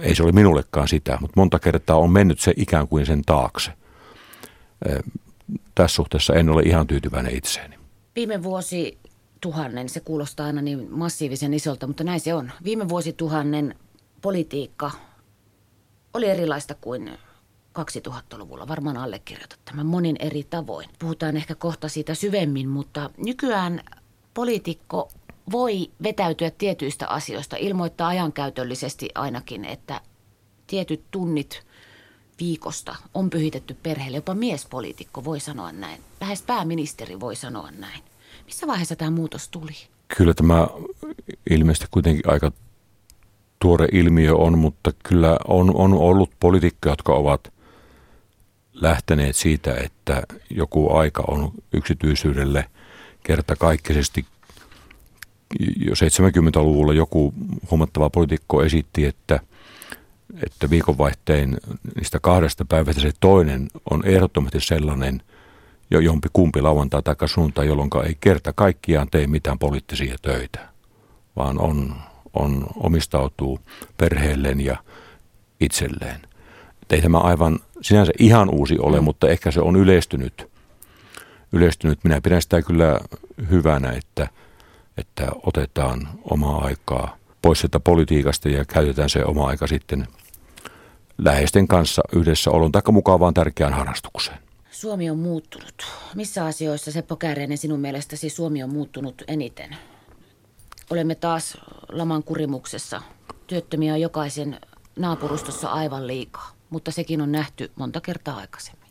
ei 0.00 0.14
se 0.14 0.22
ole 0.22 0.32
minullekaan 0.32 0.88
sitä, 0.88 1.18
mutta 1.20 1.40
monta 1.40 1.58
kertaa 1.58 1.96
on 1.96 2.10
mennyt 2.10 2.40
se 2.40 2.54
ikään 2.56 2.88
kuin 2.88 3.06
sen 3.06 3.22
taakse. 3.22 3.72
Eh, 4.88 4.98
tässä 5.74 5.94
suhteessa 5.94 6.34
en 6.34 6.50
ole 6.50 6.62
ihan 6.62 6.86
tyytyväinen 6.86 7.36
itseeni. 7.36 7.76
Viime 8.16 8.42
vuosi 8.42 8.98
tuhannen, 9.40 9.88
se 9.88 10.00
kuulostaa 10.00 10.46
aina 10.46 10.62
niin 10.62 10.88
massiivisen 10.90 11.54
isolta, 11.54 11.86
mutta 11.86 12.04
näin 12.04 12.20
se 12.20 12.34
on. 12.34 12.52
Viime 12.64 12.88
vuosituhannen 12.88 13.74
politiikka 14.22 14.90
oli 16.14 16.26
erilaista 16.26 16.74
kuin 16.74 17.10
2000-luvulla. 17.78 18.68
Varmaan 18.68 18.96
allekirjoitat 18.96 19.58
tämän 19.64 19.86
monin 19.86 20.16
eri 20.18 20.44
tavoin. 20.50 20.88
Puhutaan 20.98 21.36
ehkä 21.36 21.54
kohta 21.54 21.88
siitä 21.88 22.14
syvemmin, 22.14 22.68
mutta 22.68 23.10
nykyään 23.16 23.80
poliitikko 24.34 25.10
voi 25.52 25.90
vetäytyä 26.02 26.50
tietyistä 26.50 27.08
asioista, 27.08 27.56
ilmoittaa 27.56 28.08
ajankäytöllisesti 28.08 29.08
ainakin, 29.14 29.64
että 29.64 30.00
tietyt 30.66 31.04
tunnit 31.10 31.62
viikosta 32.40 32.96
on 33.14 33.30
pyhitetty 33.30 33.76
perheelle. 33.82 34.16
Jopa 34.16 34.34
miespoliitikko 34.34 35.24
voi 35.24 35.40
sanoa 35.40 35.72
näin. 35.72 36.00
Lähes 36.20 36.42
pääministeri 36.42 37.20
voi 37.20 37.36
sanoa 37.36 37.70
näin. 37.78 38.02
Missä 38.46 38.66
vaiheessa 38.66 38.96
tämä 38.96 39.10
muutos 39.10 39.48
tuli? 39.48 39.72
Kyllä 40.16 40.34
tämä 40.34 40.66
ilmeisesti 41.50 41.86
kuitenkin 41.90 42.32
aika 42.32 42.52
tuore 43.58 43.88
ilmiö 43.92 44.34
on, 44.34 44.58
mutta 44.58 44.92
kyllä 45.02 45.38
on, 45.48 45.76
on 45.76 45.92
ollut 45.92 46.30
poliitikkoja, 46.40 46.92
jotka 46.92 47.14
ovat 47.14 47.52
lähteneet 48.72 49.36
siitä, 49.36 49.74
että 49.74 50.22
joku 50.50 50.92
aika 50.96 51.24
on 51.28 51.52
yksityisyydelle 51.72 52.70
kertakaikkisesti. 53.24 54.26
Jo 55.76 55.92
70-luvulla 55.92 56.92
joku 56.92 57.34
huomattava 57.70 58.10
poliitikko 58.10 58.62
esitti, 58.62 59.04
että, 59.04 59.40
että 60.46 60.70
viikonvaihteen 60.70 61.56
niistä 61.96 62.18
kahdesta 62.22 62.64
päivästä 62.64 63.00
se 63.02 63.10
toinen 63.20 63.68
on 63.90 64.02
ehdottomasti 64.06 64.60
sellainen– 64.60 65.22
jo 65.90 66.00
jompi 66.00 66.28
kumpi 66.32 66.60
lauantai 66.62 67.02
tai 67.02 67.28
suuntaan, 67.28 67.66
jolloin 67.66 67.90
ei 68.06 68.16
kerta 68.20 68.52
kaikkiaan 68.52 69.08
tee 69.10 69.26
mitään 69.26 69.58
poliittisia 69.58 70.16
töitä, 70.22 70.68
vaan 71.36 71.60
on, 71.60 71.94
on 72.34 72.66
omistautuu 72.76 73.60
perheelleen 73.96 74.60
ja 74.60 74.76
itselleen. 75.60 76.20
Ei 76.90 77.02
tämä 77.02 77.18
aivan 77.18 77.58
sinänsä 77.82 78.12
ihan 78.18 78.50
uusi 78.50 78.78
ole, 78.78 79.00
mm. 79.00 79.04
mutta 79.04 79.28
ehkä 79.28 79.50
se 79.50 79.60
on 79.60 79.76
yleistynyt. 79.76 80.53
Yleistynyt. 81.54 82.04
Minä 82.04 82.20
pidän 82.20 82.42
sitä 82.42 82.62
kyllä 82.62 83.00
hyvänä, 83.50 83.92
että, 83.92 84.28
että 84.96 85.26
otetaan 85.42 86.08
omaa 86.30 86.64
aikaa 86.64 87.16
pois 87.42 87.60
sieltä 87.60 87.80
politiikasta 87.80 88.48
ja 88.48 88.64
käytetään 88.64 89.10
se 89.10 89.24
oma 89.24 89.46
aika 89.46 89.66
sitten 89.66 90.08
läheisten 91.18 91.68
kanssa 91.68 92.02
yhdessä 92.12 92.50
olon 92.50 92.72
taikka 92.72 92.92
mukavaan 92.92 93.34
tärkeään 93.34 93.72
harrastukseen. 93.72 94.38
Suomi 94.70 95.10
on 95.10 95.18
muuttunut. 95.18 95.86
Missä 96.14 96.44
asioissa, 96.44 96.92
Seppo 96.92 97.16
Kääreinen, 97.16 97.58
sinun 97.58 97.80
mielestäsi 97.80 98.28
Suomi 98.28 98.62
on 98.62 98.72
muuttunut 98.72 99.22
eniten? 99.28 99.76
Olemme 100.90 101.14
taas 101.14 101.58
laman 101.88 102.22
kurimuksessa. 102.22 103.02
Työttömiä 103.46 103.94
on 103.94 104.00
jokaisen 104.00 104.60
naapurustossa 104.96 105.68
aivan 105.68 106.06
liikaa, 106.06 106.50
mutta 106.70 106.90
sekin 106.90 107.20
on 107.20 107.32
nähty 107.32 107.70
monta 107.76 108.00
kertaa 108.00 108.36
aikaisemmin. 108.36 108.83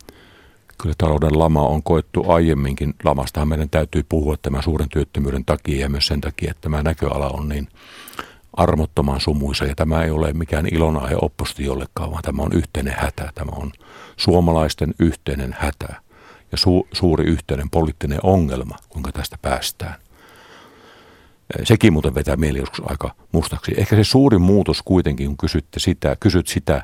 Kyllä 0.78 0.96
talouden 0.98 1.40
lama 1.40 1.62
on 1.62 1.84
koettu 1.84 2.32
aiemminkin. 2.32 2.94
Lamastahan 3.04 3.48
meidän 3.48 3.70
täytyy 3.70 4.04
puhua 4.10 4.38
tämän 4.38 4.64
suuren 4.64 4.90
työttömyyden 4.90 5.46
takia 5.46 5.80
ja 5.80 5.90
myös 5.90 6.08
sen 6.08 6.22
takia, 6.22 6.52
että 6.52 6.62
tämä 6.62 6.84
näköala 6.84 7.30
on 7.30 7.50
niin 7.50 7.68
armottoman 8.54 9.22
sumuisa. 9.22 9.66
Ja 9.66 9.76
tämä 9.76 10.04
ei 10.04 10.12
ole 10.12 10.34
mikään 10.34 10.68
ilonaihe 10.72 11.16
oppositiollekaan, 11.22 12.12
vaan 12.12 12.24
tämä 12.24 12.42
on 12.44 12.54
yhteinen 12.54 12.96
hätä. 12.98 13.32
Tämä 13.36 13.52
on 13.56 13.72
suomalaisten 14.18 14.94
yhteinen 15.00 15.56
hätä 15.60 15.88
ja 16.52 16.58
su- 16.58 16.88
suuri 16.94 17.24
yhteinen 17.26 17.70
poliittinen 17.70 18.20
ongelma, 18.24 18.78
kuinka 18.90 19.12
tästä 19.12 19.38
päästään. 19.42 19.96
Sekin 21.64 21.94
muuten 21.94 22.16
vetää 22.16 22.36
mieli 22.36 22.58
joskus 22.60 22.82
aika 22.86 23.16
mustaksi. 23.32 23.74
Ehkä 23.78 23.96
se 23.96 24.04
suurin 24.04 24.42
muutos 24.42 24.82
kuitenkin, 24.86 25.28
kun 25.28 25.38
kysytte 25.38 25.80
sitä, 25.80 26.16
kysyt 26.20 26.48
sitä, 26.48 26.84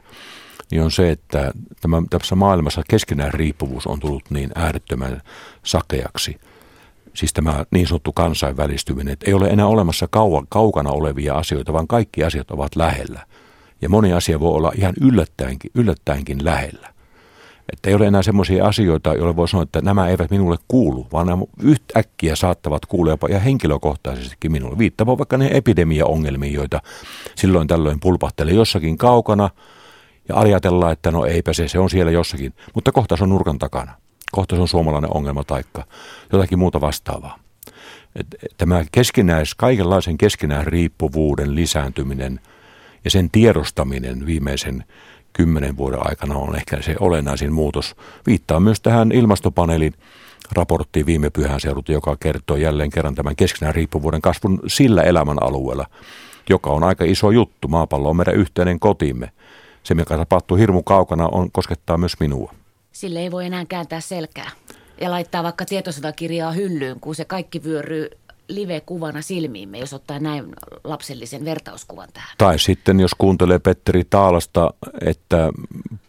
niin 0.72 0.82
on 0.84 0.92
se, 0.92 1.12
että 1.12 1.52
tämä, 1.82 2.02
tässä 2.10 2.36
maailmassa 2.36 2.82
keskenään 2.90 3.34
riippuvuus 3.34 3.88
on 3.88 4.00
tullut 4.00 4.24
niin 4.30 4.50
äärettömän 4.56 5.22
sakeaksi– 5.64 6.38
siis 7.14 7.34
tämä 7.34 7.66
niin 7.72 7.88
sanottu 7.88 8.14
kansainvälistyminen, 8.14 9.14
että 9.14 9.26
ei 9.28 9.34
ole 9.34 9.48
enää 9.48 9.66
olemassa 9.66 10.08
kauan, 10.12 10.46
kaukana 10.50 10.92
olevia 10.92 11.36
asioita, 11.36 11.74
vaan 11.74 11.88
kaikki 11.88 12.24
asiat 12.24 12.52
ovat 12.52 12.76
lähellä. 12.76 13.26
Ja 13.82 13.90
moni 13.90 14.14
asia 14.14 14.40
voi 14.40 14.54
olla 14.54 14.72
ihan 14.76 14.94
yllättäenkin, 15.02 15.72
yllättäenkin 15.76 16.46
lähellä. 16.46 16.94
Että 17.74 17.90
ei 17.90 17.96
ole 17.96 18.08
enää 18.08 18.24
semmoisia 18.24 18.66
asioita, 18.66 19.14
joille 19.14 19.36
voi 19.36 19.48
sanoa, 19.48 19.64
että 19.64 19.82
nämä 19.82 20.08
eivät 20.08 20.32
minulle 20.32 20.58
kuulu, 20.68 21.08
vaan 21.12 21.28
nämä 21.28 21.44
yhtäkkiä 21.64 22.36
saattavat 22.36 22.86
kuulla 22.86 23.12
jopa 23.12 23.28
ja 23.28 23.40
henkilökohtaisestikin 23.40 24.52
minulle. 24.52 24.78
Viittamaan 24.78 25.18
vaikka 25.18 25.38
ne 25.38 25.50
epidemia-ongelmiin, 25.54 26.54
joita 26.54 26.82
silloin 27.36 27.68
tällöin 27.68 28.00
pulpahtelee 28.00 28.54
jossakin 28.54 28.98
kaukana 28.98 29.50
ja 30.30 30.40
ajatellaan, 30.40 30.92
että 30.92 31.12
no 31.12 31.26
eipä 31.26 31.54
se, 31.54 31.68
se 31.68 31.80
on 31.80 31.90
siellä 31.90 32.12
jossakin, 32.12 32.54
mutta 32.76 32.92
kohta 32.92 33.18
se 33.18 33.24
on 33.24 33.30
nurkan 33.30 33.60
takana 33.60 33.92
kohta 34.32 34.56
se 34.56 34.62
on 34.62 34.68
suomalainen 34.68 35.16
ongelma 35.16 35.44
taikka 35.44 35.84
jotakin 36.32 36.60
muuta 36.60 36.82
vastaavaa. 36.82 37.40
Tämä 38.58 38.86
keskinäis, 38.92 39.56
kaikenlaisen 39.56 40.18
keskinäis 40.18 40.68
riippuvuuden 40.68 41.56
lisääntyminen 41.56 42.40
ja 43.06 43.12
sen 43.12 43.30
tiedostaminen 43.30 44.26
viimeisen 44.26 44.84
kymmenen 45.34 45.78
vuoden 45.78 46.08
aikana 46.10 46.36
on 46.36 46.56
ehkä 46.56 46.82
se 46.82 46.96
olennaisin 47.00 47.54
muutos. 47.54 47.96
Viittaa 48.28 48.60
myös 48.60 48.82
tähän 48.82 49.12
ilmastopaneelin 49.12 49.94
raporttiin 50.52 51.06
viime 51.06 51.30
pyhän 51.30 51.60
seudulta, 51.60 51.92
joka 51.92 52.18
kertoo 52.20 52.58
jälleen 52.58 52.90
kerran 52.90 53.16
tämän 53.16 53.36
keskinäis 53.36 53.76
riippuvuuden 53.76 54.22
kasvun 54.22 54.60
sillä 54.68 55.02
elämän 55.02 55.44
alueella, 55.44 55.86
joka 56.50 56.70
on 56.70 56.84
aika 56.84 57.06
iso 57.06 57.32
juttu. 57.32 57.68
Maapallo 57.68 58.10
on 58.10 58.16
meidän 58.16 58.36
yhteinen 58.36 58.80
kotimme. 58.80 59.32
Se, 59.84 59.96
mikä 59.96 60.18
tapahtuu 60.18 60.58
hirmu 60.58 60.84
kaukana, 60.84 61.28
on, 61.32 61.52
koskettaa 61.52 61.98
myös 61.98 62.20
minua. 62.20 62.54
Sille 62.92 63.20
ei 63.20 63.32
voi 63.32 63.46
enää 63.46 63.66
kääntää 63.66 64.02
selkää 64.02 64.52
ja 65.02 65.12
laittaa 65.12 65.44
vaikka 65.44 65.66
tietosotakirjaa 65.66 66.52
hyllyyn, 66.52 67.00
kun 67.00 67.16
se 67.16 67.26
kaikki 67.26 67.64
vyöryy 67.64 68.10
live-kuvana 68.50 69.22
silmiimme, 69.22 69.80
jos 69.80 69.94
ottaa 69.94 70.20
näin 70.20 70.46
lapsellisen 70.84 71.46
vertauskuvan 71.46 72.10
tähän. 72.14 72.30
Tai 72.38 72.60
sitten 72.60 73.00
jos 73.00 73.12
kuuntelee 73.18 73.60
Petteri 73.60 74.04
Taalasta, 74.10 74.74
että 75.06 75.50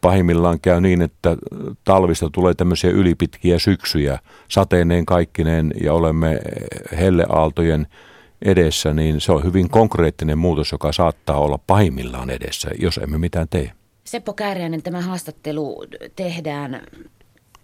pahimmillaan 0.00 0.60
käy 0.60 0.80
niin, 0.80 1.02
että 1.02 1.36
talvista 1.84 2.30
tulee 2.32 2.54
tämmöisiä 2.54 2.90
ylipitkiä 2.90 3.58
syksyjä 3.58 4.18
sateineen 4.48 5.06
kaikkineen 5.06 5.74
ja 5.82 5.94
olemme 5.94 6.40
helleaaltojen 6.98 7.86
edessä, 8.42 8.94
niin 8.94 9.20
se 9.20 9.32
on 9.32 9.44
hyvin 9.44 9.70
konkreettinen 9.70 10.38
muutos, 10.38 10.72
joka 10.72 10.92
saattaa 10.92 11.38
olla 11.38 11.58
pahimmillaan 11.58 12.30
edessä, 12.30 12.70
jos 12.78 12.98
emme 12.98 13.18
mitään 13.18 13.48
tee. 13.48 13.72
Seppo 14.04 14.32
Kääriäinen, 14.32 14.82
tämä 14.82 15.00
haastattelu 15.00 15.84
tehdään 16.16 16.86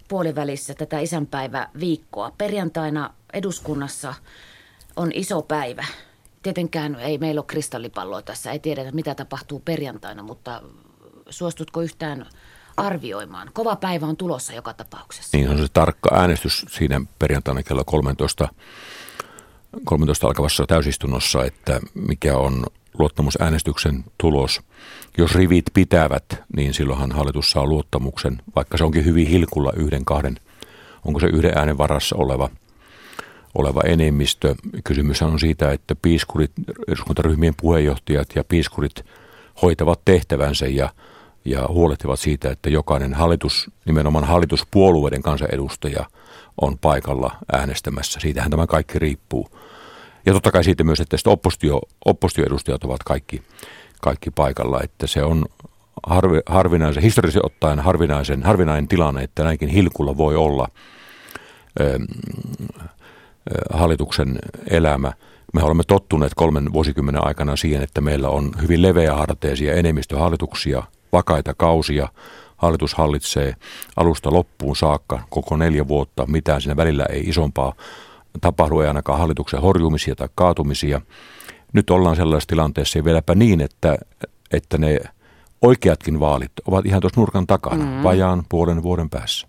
puolivälissä 0.08 0.74
tätä 0.74 0.98
isänpäiväviikkoa. 0.98 2.32
Perjantaina 2.38 3.10
eduskunnassa 3.32 4.14
on 4.96 5.10
iso 5.14 5.42
päivä. 5.42 5.84
Tietenkään 6.42 6.94
ei 6.94 7.18
meillä 7.18 7.38
ole 7.38 7.46
kristallipalloa 7.46 8.22
tässä, 8.22 8.52
ei 8.52 8.58
tiedetä 8.58 8.92
mitä 8.92 9.14
tapahtuu 9.14 9.62
perjantaina, 9.64 10.22
mutta 10.22 10.62
suostutko 11.30 11.82
yhtään 11.82 12.26
arvioimaan? 12.76 13.50
Kova 13.52 13.76
päivä 13.76 14.06
on 14.06 14.16
tulossa 14.16 14.52
joka 14.52 14.74
tapauksessa. 14.74 15.36
Niin 15.36 15.50
on 15.50 15.58
se 15.58 15.66
tarkka 15.72 16.10
äänestys 16.12 16.66
siinä 16.68 17.00
perjantaina 17.18 17.62
kello 17.62 17.84
13, 17.84 18.48
13 19.84 20.26
alkavassa 20.26 20.66
täysistunnossa, 20.66 21.44
että 21.44 21.80
mikä 21.94 22.36
on 22.36 22.66
luottamusäänestyksen 22.98 24.04
tulos. 24.18 24.60
Jos 25.18 25.34
rivit 25.34 25.64
pitävät, 25.74 26.24
niin 26.56 26.74
silloinhan 26.74 27.12
hallitus 27.12 27.50
saa 27.50 27.66
luottamuksen, 27.66 28.42
vaikka 28.56 28.78
se 28.78 28.84
onkin 28.84 29.04
hyvin 29.04 29.26
hilkulla 29.26 29.72
yhden, 29.76 30.04
kahden, 30.04 30.36
onko 31.04 31.20
se 31.20 31.26
yhden 31.26 31.58
äänen 31.58 31.78
varassa 31.78 32.16
oleva, 32.16 32.50
oleva 33.54 33.80
enemmistö. 33.86 34.54
Kysymys 34.84 35.22
on 35.22 35.40
siitä, 35.40 35.72
että 35.72 35.94
piiskurit, 36.02 36.52
eduskuntaryhmien 36.88 37.54
puheenjohtajat 37.60 38.28
ja 38.34 38.44
piiskurit 38.44 39.04
hoitavat 39.62 40.00
tehtävänsä 40.04 40.66
ja, 40.66 40.90
ja 41.44 41.68
huolehtivat 41.68 42.20
siitä, 42.20 42.50
että 42.50 42.70
jokainen 42.70 43.14
hallitus, 43.14 43.70
nimenomaan 43.84 44.24
hallituspuolueiden 44.24 45.22
kansanedustaja 45.22 46.06
on 46.60 46.78
paikalla 46.78 47.36
äänestämässä. 47.52 48.20
Siitähän 48.20 48.50
tämä 48.50 48.66
kaikki 48.66 48.98
riippuu. 48.98 49.48
Ja 50.26 50.32
totta 50.32 50.52
kai 50.52 50.64
siitä 50.64 50.84
myös, 50.84 51.00
että 51.00 51.16
oppositio, 51.26 51.80
oppositioedustajat 52.04 52.84
ovat 52.84 53.02
kaikki, 53.02 53.42
kaikki 54.02 54.30
paikalla, 54.30 54.80
että 54.82 55.06
se 55.06 55.22
on 55.22 55.44
harvi, 56.06 56.40
harvinaisen, 56.46 57.02
historiallisesti 57.02 57.46
ottaen 57.46 57.80
harvinaisen, 57.80 58.42
harvinainen 58.42 58.88
tilanne, 58.88 59.22
että 59.22 59.44
näinkin 59.44 59.68
hilkulla 59.68 60.16
voi 60.16 60.36
olla 60.36 60.68
ö, 61.80 61.94
ähm, 61.94 62.02
äh, 62.80 62.88
hallituksen 63.72 64.38
elämä. 64.70 65.12
Me 65.54 65.62
olemme 65.62 65.82
tottuneet 65.86 66.32
kolmen 66.34 66.72
vuosikymmenen 66.72 67.26
aikana 67.26 67.56
siihen, 67.56 67.82
että 67.82 68.00
meillä 68.00 68.28
on 68.28 68.50
hyvin 68.62 68.82
leveäharteisia 68.82 69.74
enemmistöhallituksia, 69.74 70.82
vakaita 71.12 71.54
kausia. 71.54 72.08
Hallitus 72.56 72.94
hallitsee 72.94 73.54
alusta 73.96 74.32
loppuun 74.32 74.76
saakka 74.76 75.20
koko 75.30 75.56
neljä 75.56 75.88
vuotta, 75.88 76.26
mitään 76.26 76.62
siinä 76.62 76.76
välillä 76.76 77.06
ei 77.10 77.20
isompaa 77.20 77.72
tapahdu, 78.40 78.80
ei 78.80 78.88
ainakaan 78.88 79.18
hallituksen 79.18 79.60
horjumisia 79.60 80.16
tai 80.16 80.28
kaatumisia. 80.34 81.00
Nyt 81.72 81.90
ollaan 81.90 82.16
sellaisessa 82.16 82.48
tilanteessa 82.48 82.98
ja 82.98 83.04
vieläpä 83.04 83.34
niin, 83.34 83.60
että, 83.60 83.98
että 84.52 84.78
ne 84.78 85.00
oikeatkin 85.62 86.20
vaalit 86.20 86.52
ovat 86.66 86.86
ihan 86.86 87.00
tuossa 87.00 87.20
nurkan 87.20 87.46
takana, 87.46 87.84
mm. 87.84 88.02
vajaan 88.02 88.42
puolen 88.48 88.82
vuoden 88.82 89.10
päässä. 89.10 89.48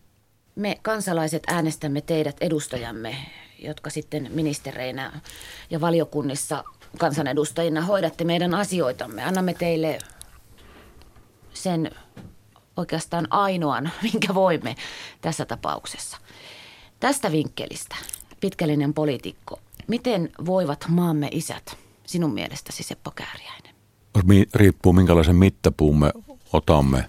Me 0.55 0.77
kansalaiset 0.81 1.43
äänestämme 1.47 2.01
teidät 2.01 2.37
edustajamme, 2.41 3.15
jotka 3.59 3.89
sitten 3.89 4.29
ministereinä 4.33 5.21
ja 5.69 5.81
valiokunnissa 5.81 6.63
kansanedustajina 6.97 7.81
hoidatte 7.81 8.23
meidän 8.23 8.53
asioitamme. 8.53 9.23
Annamme 9.23 9.53
teille 9.53 9.99
sen 11.53 11.91
oikeastaan 12.77 13.27
ainoan, 13.29 13.91
minkä 14.11 14.33
voimme 14.33 14.75
tässä 15.21 15.45
tapauksessa. 15.45 16.17
Tästä 16.99 17.31
vinkkelistä 17.31 17.95
pitkällinen 18.41 18.93
poliitikko. 18.93 19.59
Miten 19.87 20.29
voivat 20.45 20.85
maamme 20.87 21.29
isät 21.31 21.77
sinun 22.05 22.33
mielestäsi, 22.33 22.83
Seppo 22.83 23.11
Kääriäinen? 23.11 23.75
Riippuu 24.55 24.93
minkälaisen 24.93 25.35
mittapuun 25.35 25.99
me 25.99 26.11
otamme. 26.53 27.07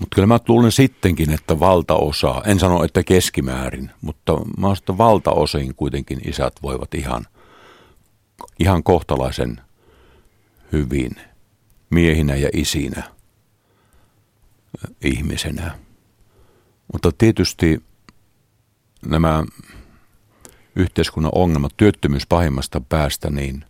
Mutta 0.00 0.14
kyllä 0.14 0.26
mä 0.26 0.38
luulen 0.48 0.72
sittenkin, 0.72 1.30
että 1.30 1.60
valtaosa, 1.60 2.42
en 2.46 2.58
sano, 2.58 2.84
että 2.84 3.02
keskimäärin, 3.02 3.90
mutta 4.00 4.40
mä 4.58 4.72
että 4.72 4.98
valtaosin 4.98 5.74
kuitenkin 5.74 6.20
isät 6.28 6.54
voivat 6.62 6.94
ihan, 6.94 7.26
ihan 8.58 8.82
kohtalaisen 8.82 9.60
hyvin 10.72 11.10
miehinä 11.90 12.36
ja 12.36 12.48
isinä 12.52 13.17
ihmisenä. 15.04 15.78
Mutta 16.92 17.12
tietysti 17.18 17.82
nämä 19.06 19.44
yhteiskunnan 20.76 21.32
ongelmat, 21.34 21.76
työttömyys 21.76 22.26
pahimmasta 22.26 22.80
päästä, 22.80 23.30
niin 23.30 23.64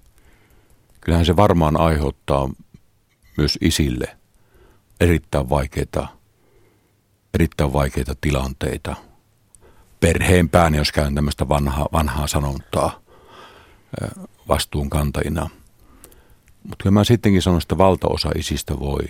kyllähän 1.01 1.27
se 1.27 1.37
varmaan 1.37 1.81
aiheuttaa 1.81 2.51
myös 3.37 3.59
isille 3.61 4.17
erittäin 5.01 5.49
vaikeita, 5.51 6.09
erittäin 7.35 7.73
vaikeita 7.73 8.15
tilanteita. 8.21 8.97
Perheen 10.01 10.49
päin, 10.49 10.75
jos 10.75 10.93
käyn 10.93 11.15
tämmöistä 11.15 11.49
vanhaa, 11.49 11.89
vanhaa 11.93 12.27
sanontaa 12.27 13.01
vastuunkantajina. 14.49 15.51
Mutta 16.63 16.83
kyllä 16.83 16.95
mä 16.95 17.05
sittenkin 17.05 17.43
sanon, 17.43 17.61
että 17.63 17.79
valtaosa 17.79 18.31
isistä 18.37 18.79
voi 18.79 19.05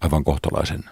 aivan 0.00 0.24
kohtalaisen, 0.24 0.84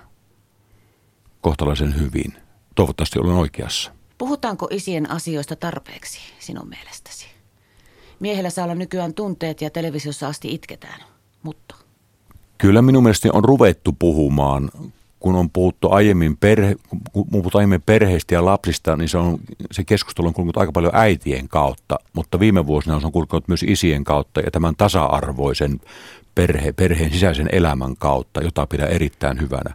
kohtalaisen 1.40 2.01
hyvin. 2.01 2.35
Toivottavasti 2.75 3.19
olen 3.19 3.33
oikeassa. 3.33 3.92
Puhutaanko 4.19 4.69
isien 4.71 5.11
asioista 5.11 5.57
tarpeeksi 5.57 6.21
sinun 6.38 6.69
mielestäsi? 6.69 7.27
Miehellä 8.21 8.51
saa 8.51 8.64
olla 8.64 8.75
nykyään 8.75 9.14
tunteet 9.14 9.61
ja 9.61 9.71
televisiossa 9.71 10.29
asti 10.29 10.55
itketään, 10.55 11.01
mutta... 11.42 11.75
Kyllä 12.59 12.83
minun 12.83 13.03
mielestäni 13.03 13.33
on 13.35 13.45
ruvettu 13.45 13.92
puhumaan, 13.99 14.71
kun 15.21 15.35
on 15.35 15.51
puhuttu 15.51 15.90
aiemmin, 15.90 16.37
perhe, 16.37 16.77
kun 17.12 17.27
puhuttu 17.31 17.59
aiemmin 17.59 17.83
perheistä 17.83 18.35
ja 18.35 18.45
lapsista, 18.45 18.97
niin 18.97 19.09
se, 19.09 19.19
on, 19.19 19.38
se 19.71 19.85
keskustelu 19.85 20.27
on 20.27 20.35
kulkenut 20.35 20.57
aika 20.57 20.73
paljon 20.73 20.95
äitien 20.95 21.49
kautta, 21.49 21.99
mutta 22.12 22.40
viime 22.40 22.66
vuosina 22.66 23.01
se 23.01 23.07
on 23.07 23.12
kulkenut 23.12 23.49
myös 23.49 23.62
isien 23.62 24.05
kautta 24.05 24.40
ja 24.40 24.51
tämän 24.51 24.75
tasa-arvoisen 24.77 25.81
perhe, 26.37 26.72
perheen 26.72 27.12
sisäisen 27.12 27.49
elämän 27.53 27.96
kautta, 27.96 28.40
jota 28.40 28.66
pidän 28.66 28.88
erittäin 28.88 29.40
hyvänä 29.40 29.75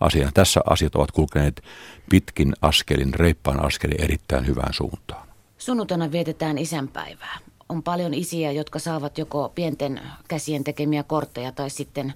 asiana. 0.00 0.30
Tässä 0.34 0.60
asiat 0.70 0.94
ovat 0.94 1.10
kulkeneet 1.10 1.62
pitkin 2.10 2.52
askelin, 2.62 3.14
reippaan 3.14 3.64
askelin 3.66 4.04
erittäin 4.04 4.46
hyvään 4.46 4.74
suuntaan. 4.74 5.28
Sunnuntaina 5.58 6.12
vietetään 6.12 6.58
isänpäivää. 6.58 7.38
On 7.68 7.82
paljon 7.82 8.14
isiä, 8.14 8.52
jotka 8.52 8.78
saavat 8.78 9.18
joko 9.18 9.52
pienten 9.54 10.00
käsien 10.28 10.64
tekemiä 10.64 11.02
kortteja 11.02 11.52
tai 11.52 11.70
sitten 11.70 12.14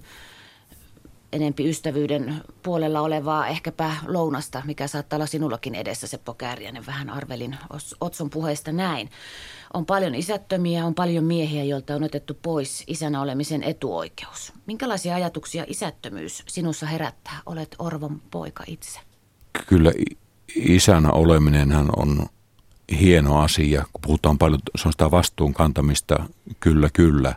enempi 1.35 1.69
ystävyyden 1.69 2.35
puolella 2.63 3.01
olevaa 3.01 3.47
ehkäpä 3.47 3.91
lounasta, 4.07 4.61
mikä 4.65 4.87
saattaa 4.87 5.17
olla 5.17 5.25
sinullakin 5.25 5.75
edessä, 5.75 6.07
Seppo 6.07 6.33
Kääriänen. 6.33 6.85
Vähän 6.85 7.09
arvelin 7.09 7.55
Otson 8.01 8.29
puheesta 8.29 8.71
näin. 8.71 9.09
On 9.73 9.85
paljon 9.85 10.15
isättömiä, 10.15 10.85
on 10.85 10.95
paljon 10.95 11.23
miehiä, 11.23 11.63
joilta 11.63 11.95
on 11.95 12.03
otettu 12.03 12.37
pois 12.41 12.83
isänä 12.87 13.21
olemisen 13.21 13.63
etuoikeus. 13.63 14.53
Minkälaisia 14.65 15.15
ajatuksia 15.15 15.65
isättömyys 15.67 16.43
sinussa 16.47 16.85
herättää? 16.85 17.41
Olet 17.45 17.75
Orvon 17.79 18.21
poika 18.31 18.63
itse. 18.67 18.99
Kyllä 19.67 19.91
isänä 20.55 21.11
oleminenhan 21.11 21.89
on 21.97 22.25
hieno 22.99 23.39
asia, 23.39 23.85
kun 23.93 24.01
puhutaan 24.01 24.37
paljon 24.37 24.59
sitä 24.75 25.11
vastuun 25.11 25.53
kantamista, 25.53 26.25
kyllä 26.59 26.89
kyllä, 26.93 27.35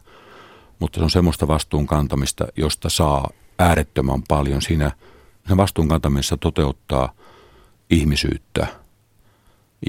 mutta 0.78 1.00
se 1.00 1.04
on 1.04 1.10
semmoista 1.10 1.48
vastuun 1.48 1.86
kantamista, 1.86 2.46
josta 2.56 2.88
saa 2.88 3.30
äärettömän 3.58 4.22
paljon. 4.28 4.62
Siinä 4.62 4.90
sen 5.48 5.56
vastuun 5.56 5.88
kantamisessa 5.88 6.36
toteuttaa 6.36 7.12
ihmisyyttä 7.90 8.66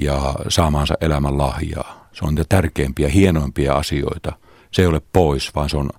ja 0.02 0.34
saamaansa 0.48 0.94
elämän 1.00 1.38
lahjaa. 1.38 2.08
Se 2.12 2.24
on 2.24 2.34
niitä 2.34 2.46
tärkeimpiä, 2.48 3.08
hienoimpia 3.08 3.74
asioita. 3.74 4.32
Se 4.70 4.82
ei 4.82 4.86
ole 4.86 5.02
pois, 5.12 5.54
vaan 5.54 5.68
se 5.68 5.76
on, 5.76 5.90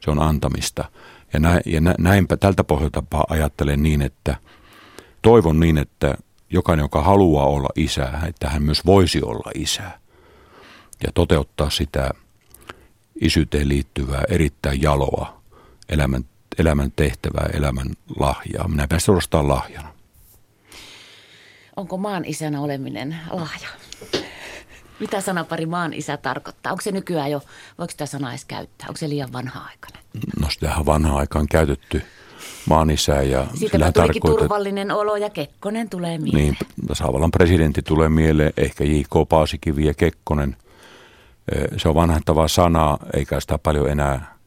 se 0.00 0.10
on 0.10 0.22
antamista. 0.22 0.84
Ja, 1.32 1.40
näin, 1.40 1.60
ja 1.66 1.80
näinpä 1.98 2.36
tältä 2.36 2.64
pohjalta 2.64 3.02
ajattelen 3.28 3.82
niin, 3.82 4.02
että 4.02 4.36
toivon 5.22 5.60
niin, 5.60 5.78
että 5.78 6.14
jokainen, 6.50 6.84
joka 6.84 7.02
haluaa 7.02 7.46
olla 7.46 7.68
isä, 7.76 8.12
että 8.28 8.48
hän 8.48 8.62
myös 8.62 8.86
voisi 8.86 9.22
olla 9.22 9.50
isä 9.54 9.90
ja 11.06 11.12
toteuttaa 11.14 11.70
sitä 11.70 12.10
isyyteen 13.20 13.68
liittyvää 13.68 14.22
erittäin 14.28 14.82
jaloa 14.82 15.40
elämän, 15.88 16.24
elämän 16.58 16.92
tehtävää, 16.96 17.48
elämän 17.52 17.86
lahjaa. 18.18 18.68
Minä 18.68 18.86
päästä 18.88 19.06
suorastaan 19.06 19.48
lahjana. 19.48 19.88
Onko 21.76 21.96
maan 21.96 22.24
isänä 22.24 22.60
oleminen 22.60 23.16
lahja? 23.30 23.68
Mitä 25.00 25.20
sanapari 25.20 25.66
maan 25.66 25.94
isä 25.94 26.16
tarkoittaa? 26.16 26.72
Onko 26.72 26.82
se 26.82 26.92
nykyään 26.92 27.30
jo, 27.30 27.40
voiko 27.78 27.90
sitä 27.90 28.06
sanaa 28.06 28.30
edes 28.30 28.44
käyttää? 28.44 28.88
Onko 28.88 28.96
se 28.96 29.08
liian 29.08 29.32
vanha-aikainen? 29.32 30.02
No 30.40 30.50
sitähän 30.50 30.86
vanha 30.86 31.18
aikaan 31.18 31.46
käytetty 31.48 32.02
maan 32.68 32.90
isä. 32.90 33.22
Ja 33.22 33.46
Siitä 33.54 33.92
tulikin 33.92 34.22
turvallinen 34.22 34.90
olo 34.90 35.16
ja 35.16 35.30
Kekkonen 35.30 35.88
tulee 35.88 36.18
mieleen. 36.18 36.44
Niin, 36.44 36.56
tasavallan 36.88 37.30
presidentti 37.30 37.82
tulee 37.82 38.08
mieleen, 38.08 38.52
ehkä 38.56 38.84
J.K. 38.84 39.28
Paasikivi 39.28 39.86
ja 39.86 39.94
Kekkonen. 39.94 40.56
Se 41.76 41.88
on 41.88 41.94
vanhentava 41.94 42.48
sana, 42.48 42.98
eikä 43.14 43.40
sitä 43.40 43.58
paljon 43.58 43.90
enää 43.90 44.38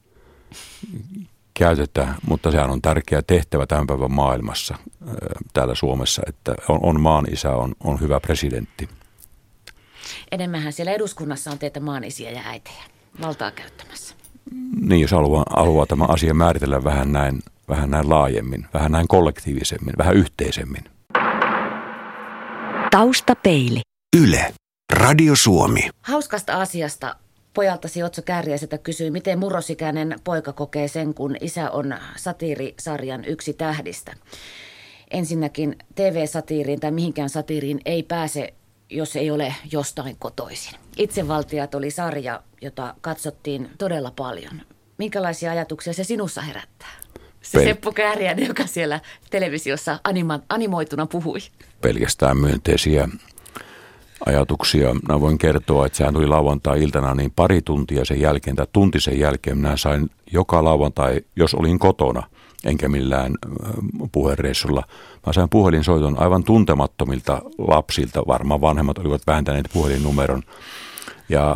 käytetä, 1.62 2.08
mutta 2.28 2.52
sehän 2.52 2.70
on 2.70 2.82
tärkeä 2.82 3.22
tehtävä 3.22 3.66
tämän 3.66 3.88
päivän 3.88 4.12
maailmassa 4.12 4.76
täällä 5.54 5.76
Suomessa, 5.76 6.22
että 6.28 6.56
on, 6.70 6.80
on 6.84 7.02
maan 7.02 7.26
isä, 7.34 7.52
on, 7.52 7.76
on 7.84 8.00
hyvä 8.00 8.20
presidentti. 8.20 8.90
Enemmänhän 10.32 10.74
siellä 10.74 10.92
eduskunnassa 10.92 11.52
on 11.52 11.60
teitä 11.60 11.80
maanisiä 11.80 12.32
ja 12.32 12.42
äitejä 12.46 12.84
valtaa 13.22 13.52
käyttämässä. 13.52 14.16
Niin, 14.82 15.02
jos 15.02 15.12
haluaa, 15.12 15.46
haluaa 15.50 15.86
tämä 15.86 16.06
asia 16.06 16.34
määritellä 16.34 16.84
vähän 16.84 17.12
näin, 17.12 17.40
vähän 17.70 17.92
näin 17.92 18.10
laajemmin, 18.10 18.68
vähän 18.74 18.92
näin 18.92 19.08
kollektiivisemmin, 19.08 19.94
vähän 19.98 20.16
yhteisemmin. 20.16 20.84
Taustapeili. 22.92 23.82
Yle. 24.18 24.54
Radio 24.94 25.36
Suomi. 25.36 25.90
Hauskasta 26.02 26.62
asiasta 26.62 27.16
pojaltasi 27.54 28.04
Otso 28.04 28.22
Kääriäiseltä 28.22 28.78
kysyi, 28.78 29.12
miten 29.12 29.40
murrosikäinen 29.40 30.16
poika 30.24 30.54
kokee 30.54 30.88
sen, 30.88 31.14
kun 31.14 31.36
isä 31.42 31.72
on 31.72 31.96
satiirisarjan 32.16 33.26
yksi 33.26 33.54
tähdistä. 33.54 34.14
Ensinnäkin 35.12 35.76
TV-satiiriin 35.96 36.80
tai 36.80 36.92
mihinkään 36.92 37.30
satiiriin 37.30 37.82
ei 37.86 38.04
pääse, 38.04 38.54
jos 38.90 39.16
ei 39.16 39.32
ole 39.32 39.56
jostain 39.72 40.16
kotoisin. 40.20 40.74
Itsevaltiat 40.98 41.76
oli 41.76 41.92
sarja, 41.92 42.44
jota 42.62 42.96
katsottiin 43.02 43.70
todella 43.78 44.12
paljon. 44.16 44.62
Minkälaisia 44.98 45.52
ajatuksia 45.52 45.94
se 45.94 46.04
sinussa 46.04 46.42
herättää? 46.42 46.92
Se 47.42 47.58
Pel- 47.60 47.64
Seppo 47.64 47.92
Kääriäinen, 47.92 48.48
joka 48.48 48.68
siellä 48.68 49.00
televisiossa 49.30 50.00
anima- 50.04 50.40
animoituna 50.50 51.06
puhui. 51.06 51.40
pelkästään 51.82 52.38
myönteisiä 52.38 53.10
ajatuksia. 54.26 54.96
Mä 55.10 55.22
voin 55.22 55.38
kertoa, 55.38 55.86
että 55.86 55.98
sehän 55.98 56.14
tuli 56.14 56.28
lauantai-iltana, 56.28 57.16
niin 57.16 57.32
pari 57.36 57.62
tuntia 57.62 58.06
sen 58.06 58.22
jälkeen 58.22 58.56
tai 58.56 58.68
tunti 58.74 59.00
sen 59.00 59.20
jälkeen 59.20 59.58
minä 59.58 59.78
sain 59.78 60.10
joka 60.32 60.64
lauantai, 60.64 61.22
jos 61.36 61.54
olin 61.54 61.80
kotona, 61.80 62.24
enkä 62.66 62.90
millään 62.90 63.36
puhereissulla. 64.12 64.84
Mä 65.28 65.34
sain 65.34 65.50
puhelinsoiton 65.50 66.20
aivan 66.20 66.44
tuntemattomilta 66.44 67.42
lapsilta, 67.58 68.24
varmaan 68.28 68.62
vanhemmat 68.62 68.98
olivat 68.98 69.22
vääntäneet 69.28 69.70
puhelinnumeron. 69.74 70.44
Ja 71.30 71.56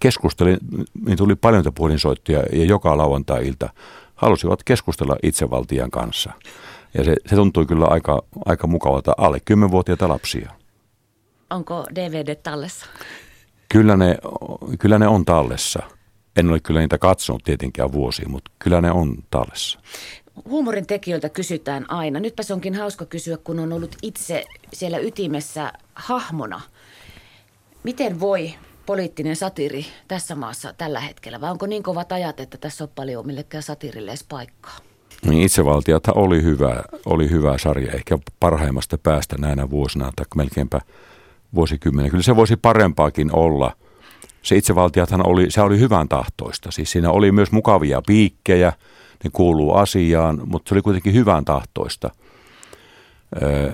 keskustelin, 0.00 0.58
niin 1.06 1.18
tuli 1.18 1.34
paljon 1.34 1.64
puhelinsoittoja 1.74 2.42
ja 2.52 2.64
joka 2.64 2.96
lauantai-ilta 2.96 3.70
halusivat 4.14 4.64
keskustella 4.64 5.16
itsevaltian 5.22 5.90
kanssa. 5.90 6.32
Ja 6.94 7.04
se, 7.04 7.16
se 7.26 7.36
tuntui 7.36 7.66
kyllä 7.66 7.86
aika, 7.86 8.22
aika 8.46 8.66
mukavalta 8.66 9.14
alle 9.18 9.38
10-vuotiaita 9.38 10.08
lapsia. 10.08 10.57
Onko 11.50 11.86
DVD 11.94 12.34
tallessa? 12.34 12.86
Kyllä 13.68 13.96
ne, 13.96 14.16
kyllä 14.78 14.98
ne 14.98 15.08
on 15.08 15.24
tallessa. 15.24 15.82
En 16.36 16.50
ole 16.50 16.60
kyllä 16.60 16.80
niitä 16.80 16.98
katsonut 16.98 17.44
tietenkään 17.44 17.92
vuosia, 17.92 18.28
mutta 18.28 18.50
kyllä 18.58 18.80
ne 18.80 18.90
on 18.90 19.16
tallessa. 19.30 19.80
Huumorin 20.48 20.86
tekijöiltä 20.86 21.28
kysytään 21.28 21.90
aina. 21.90 22.20
Nytpä 22.20 22.42
se 22.42 22.54
onkin 22.54 22.74
hauska 22.74 23.06
kysyä, 23.06 23.36
kun 23.36 23.58
on 23.58 23.72
ollut 23.72 23.96
itse 24.02 24.44
siellä 24.72 24.98
ytimessä 24.98 25.72
hahmona. 25.94 26.60
Miten 27.82 28.20
voi 28.20 28.54
poliittinen 28.86 29.36
satiri 29.36 29.86
tässä 30.08 30.34
maassa 30.34 30.72
tällä 30.72 31.00
hetkellä? 31.00 31.40
Vai 31.40 31.50
onko 31.50 31.66
niin 31.66 31.82
kovat 31.82 32.12
ajat, 32.12 32.40
että 32.40 32.58
tässä 32.58 32.84
on 32.84 32.90
paljon 32.94 33.26
millekään 33.26 33.62
satirille 33.62 34.10
edes 34.10 34.24
paikkaa? 34.28 34.76
Niin 35.26 35.42
itsevaltiathan 35.42 36.18
oli 36.18 36.42
hyvä, 36.42 36.82
oli 37.06 37.30
hyvä 37.30 37.58
sarja, 37.58 37.92
ehkä 37.92 38.18
parhaimmasta 38.40 38.98
päästä 38.98 39.36
näinä 39.38 39.70
vuosina, 39.70 40.12
tai 40.16 40.26
melkeinpä 40.36 40.80
vuosikymmenen. 41.54 42.10
Kyllä 42.10 42.22
se 42.22 42.36
voisi 42.36 42.56
parempaakin 42.56 43.30
olla. 43.32 43.72
Se 44.42 44.56
itsevaltiathan 44.56 45.26
oli, 45.26 45.50
se 45.50 45.60
oli 45.60 45.78
hyvän 45.78 46.08
tahtoista. 46.08 46.70
Siis 46.70 46.90
siinä 46.90 47.10
oli 47.10 47.32
myös 47.32 47.52
mukavia 47.52 48.02
piikkejä, 48.06 48.72
ne 49.24 49.30
kuuluu 49.32 49.74
asiaan, 49.74 50.40
mutta 50.44 50.68
se 50.68 50.74
oli 50.74 50.82
kuitenkin 50.82 51.14
hyvän 51.14 51.44
tahtoista. 51.44 52.10
Öö, 53.42 53.70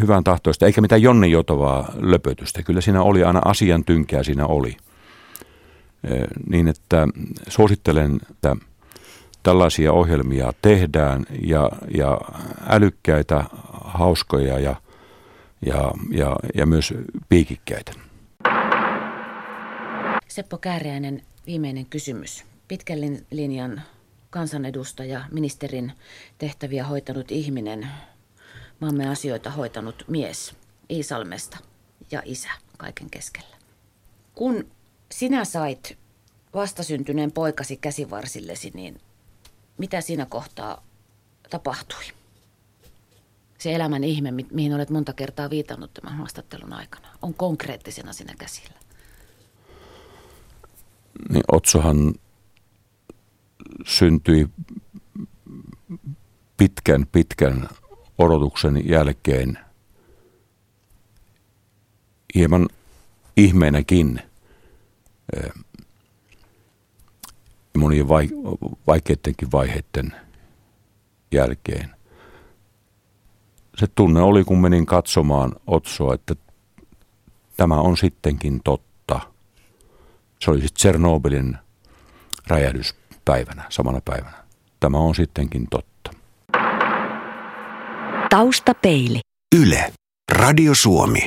hyvän 0.00 0.24
tahtoista, 0.24 0.66
eikä 0.66 0.80
mitään 0.80 1.02
Jonni 1.02 1.30
Jotovaa 1.30 1.92
löpötystä. 2.00 2.62
Kyllä 2.62 2.80
siinä 2.80 3.02
oli 3.02 3.24
aina 3.24 3.40
asian 3.44 3.84
tynkää 3.84 4.22
siinä 4.22 4.46
oli. 4.46 4.76
Öö, 6.10 6.26
niin 6.50 6.68
että 6.68 7.08
suosittelen, 7.48 8.20
että 8.30 8.56
tällaisia 9.42 9.92
ohjelmia 9.92 10.52
tehdään 10.62 11.26
ja, 11.42 11.70
ja 11.96 12.20
älykkäitä, 12.68 13.44
hauskoja 13.84 14.58
ja, 14.58 14.76
ja, 15.66 15.92
ja, 16.10 16.36
ja 16.54 16.66
myös 16.66 16.94
piikikkäitä. 17.28 17.92
Seppo 20.28 20.58
Kääriäinen, 20.58 21.22
viimeinen 21.46 21.86
kysymys. 21.86 22.44
Pitkän 22.68 22.98
lin- 22.98 23.26
linjan 23.30 23.82
kansanedustaja, 24.30 25.24
ministerin 25.32 25.92
tehtäviä 26.38 26.84
hoitanut 26.84 27.30
ihminen, 27.30 27.88
maamme 28.80 29.08
asioita 29.08 29.50
hoitanut 29.50 30.04
mies 30.08 30.54
Iisalmesta 30.90 31.58
ja 32.10 32.22
isä 32.24 32.50
kaiken 32.76 33.10
keskellä. 33.10 33.56
Kun 34.34 34.70
sinä 35.12 35.44
sait 35.44 35.98
vastasyntyneen 36.54 37.32
poikasi 37.32 37.76
käsivarsillesi, 37.76 38.70
niin 38.74 39.00
mitä 39.78 40.00
siinä 40.00 40.26
kohtaa 40.26 40.84
tapahtui? 41.50 42.04
Se 43.58 43.74
elämän 43.74 44.04
ihme, 44.04 44.30
mi- 44.30 44.46
mihin 44.50 44.74
olet 44.74 44.90
monta 44.90 45.12
kertaa 45.12 45.50
viitannut 45.50 45.94
tämän 45.94 46.16
haastattelun 46.18 46.72
aikana, 46.72 47.08
on 47.22 47.34
konkreettisena 47.34 48.12
siinä 48.12 48.34
käsillä. 48.38 48.74
Niin 51.28 51.44
Otsohan 51.52 52.14
syntyi 53.86 54.48
pitkän, 56.56 57.06
pitkän 57.12 57.68
odotuksen 58.18 58.88
jälkeen 58.88 59.58
hieman 62.34 62.68
ihmeenäkin 63.36 64.22
eh, 65.36 65.50
monien 67.78 68.08
vai- 68.08 68.30
vaikeidenkin 68.86 69.52
vaiheiden 69.52 70.12
jälkeen. 71.32 71.97
Se 73.78 73.86
tunne 73.94 74.20
oli, 74.20 74.44
kun 74.44 74.60
menin 74.60 74.86
katsomaan 74.86 75.52
Otsoa, 75.66 76.14
että 76.14 76.34
tämä 77.56 77.74
on 77.74 77.96
sittenkin 77.96 78.60
totta. 78.64 79.20
Se 80.40 80.50
oli 80.50 80.58
siis 80.58 80.72
Tsernobylin 80.72 81.56
räjähdyspäivänä, 82.46 83.64
samana 83.68 84.00
päivänä. 84.04 84.44
Tämä 84.80 84.98
on 84.98 85.14
sittenkin 85.14 85.66
totta. 85.70 86.10
Taustapeili. 88.30 89.20
Yle. 89.56 89.92
Radio 90.32 90.74
Suomi. 90.74 91.20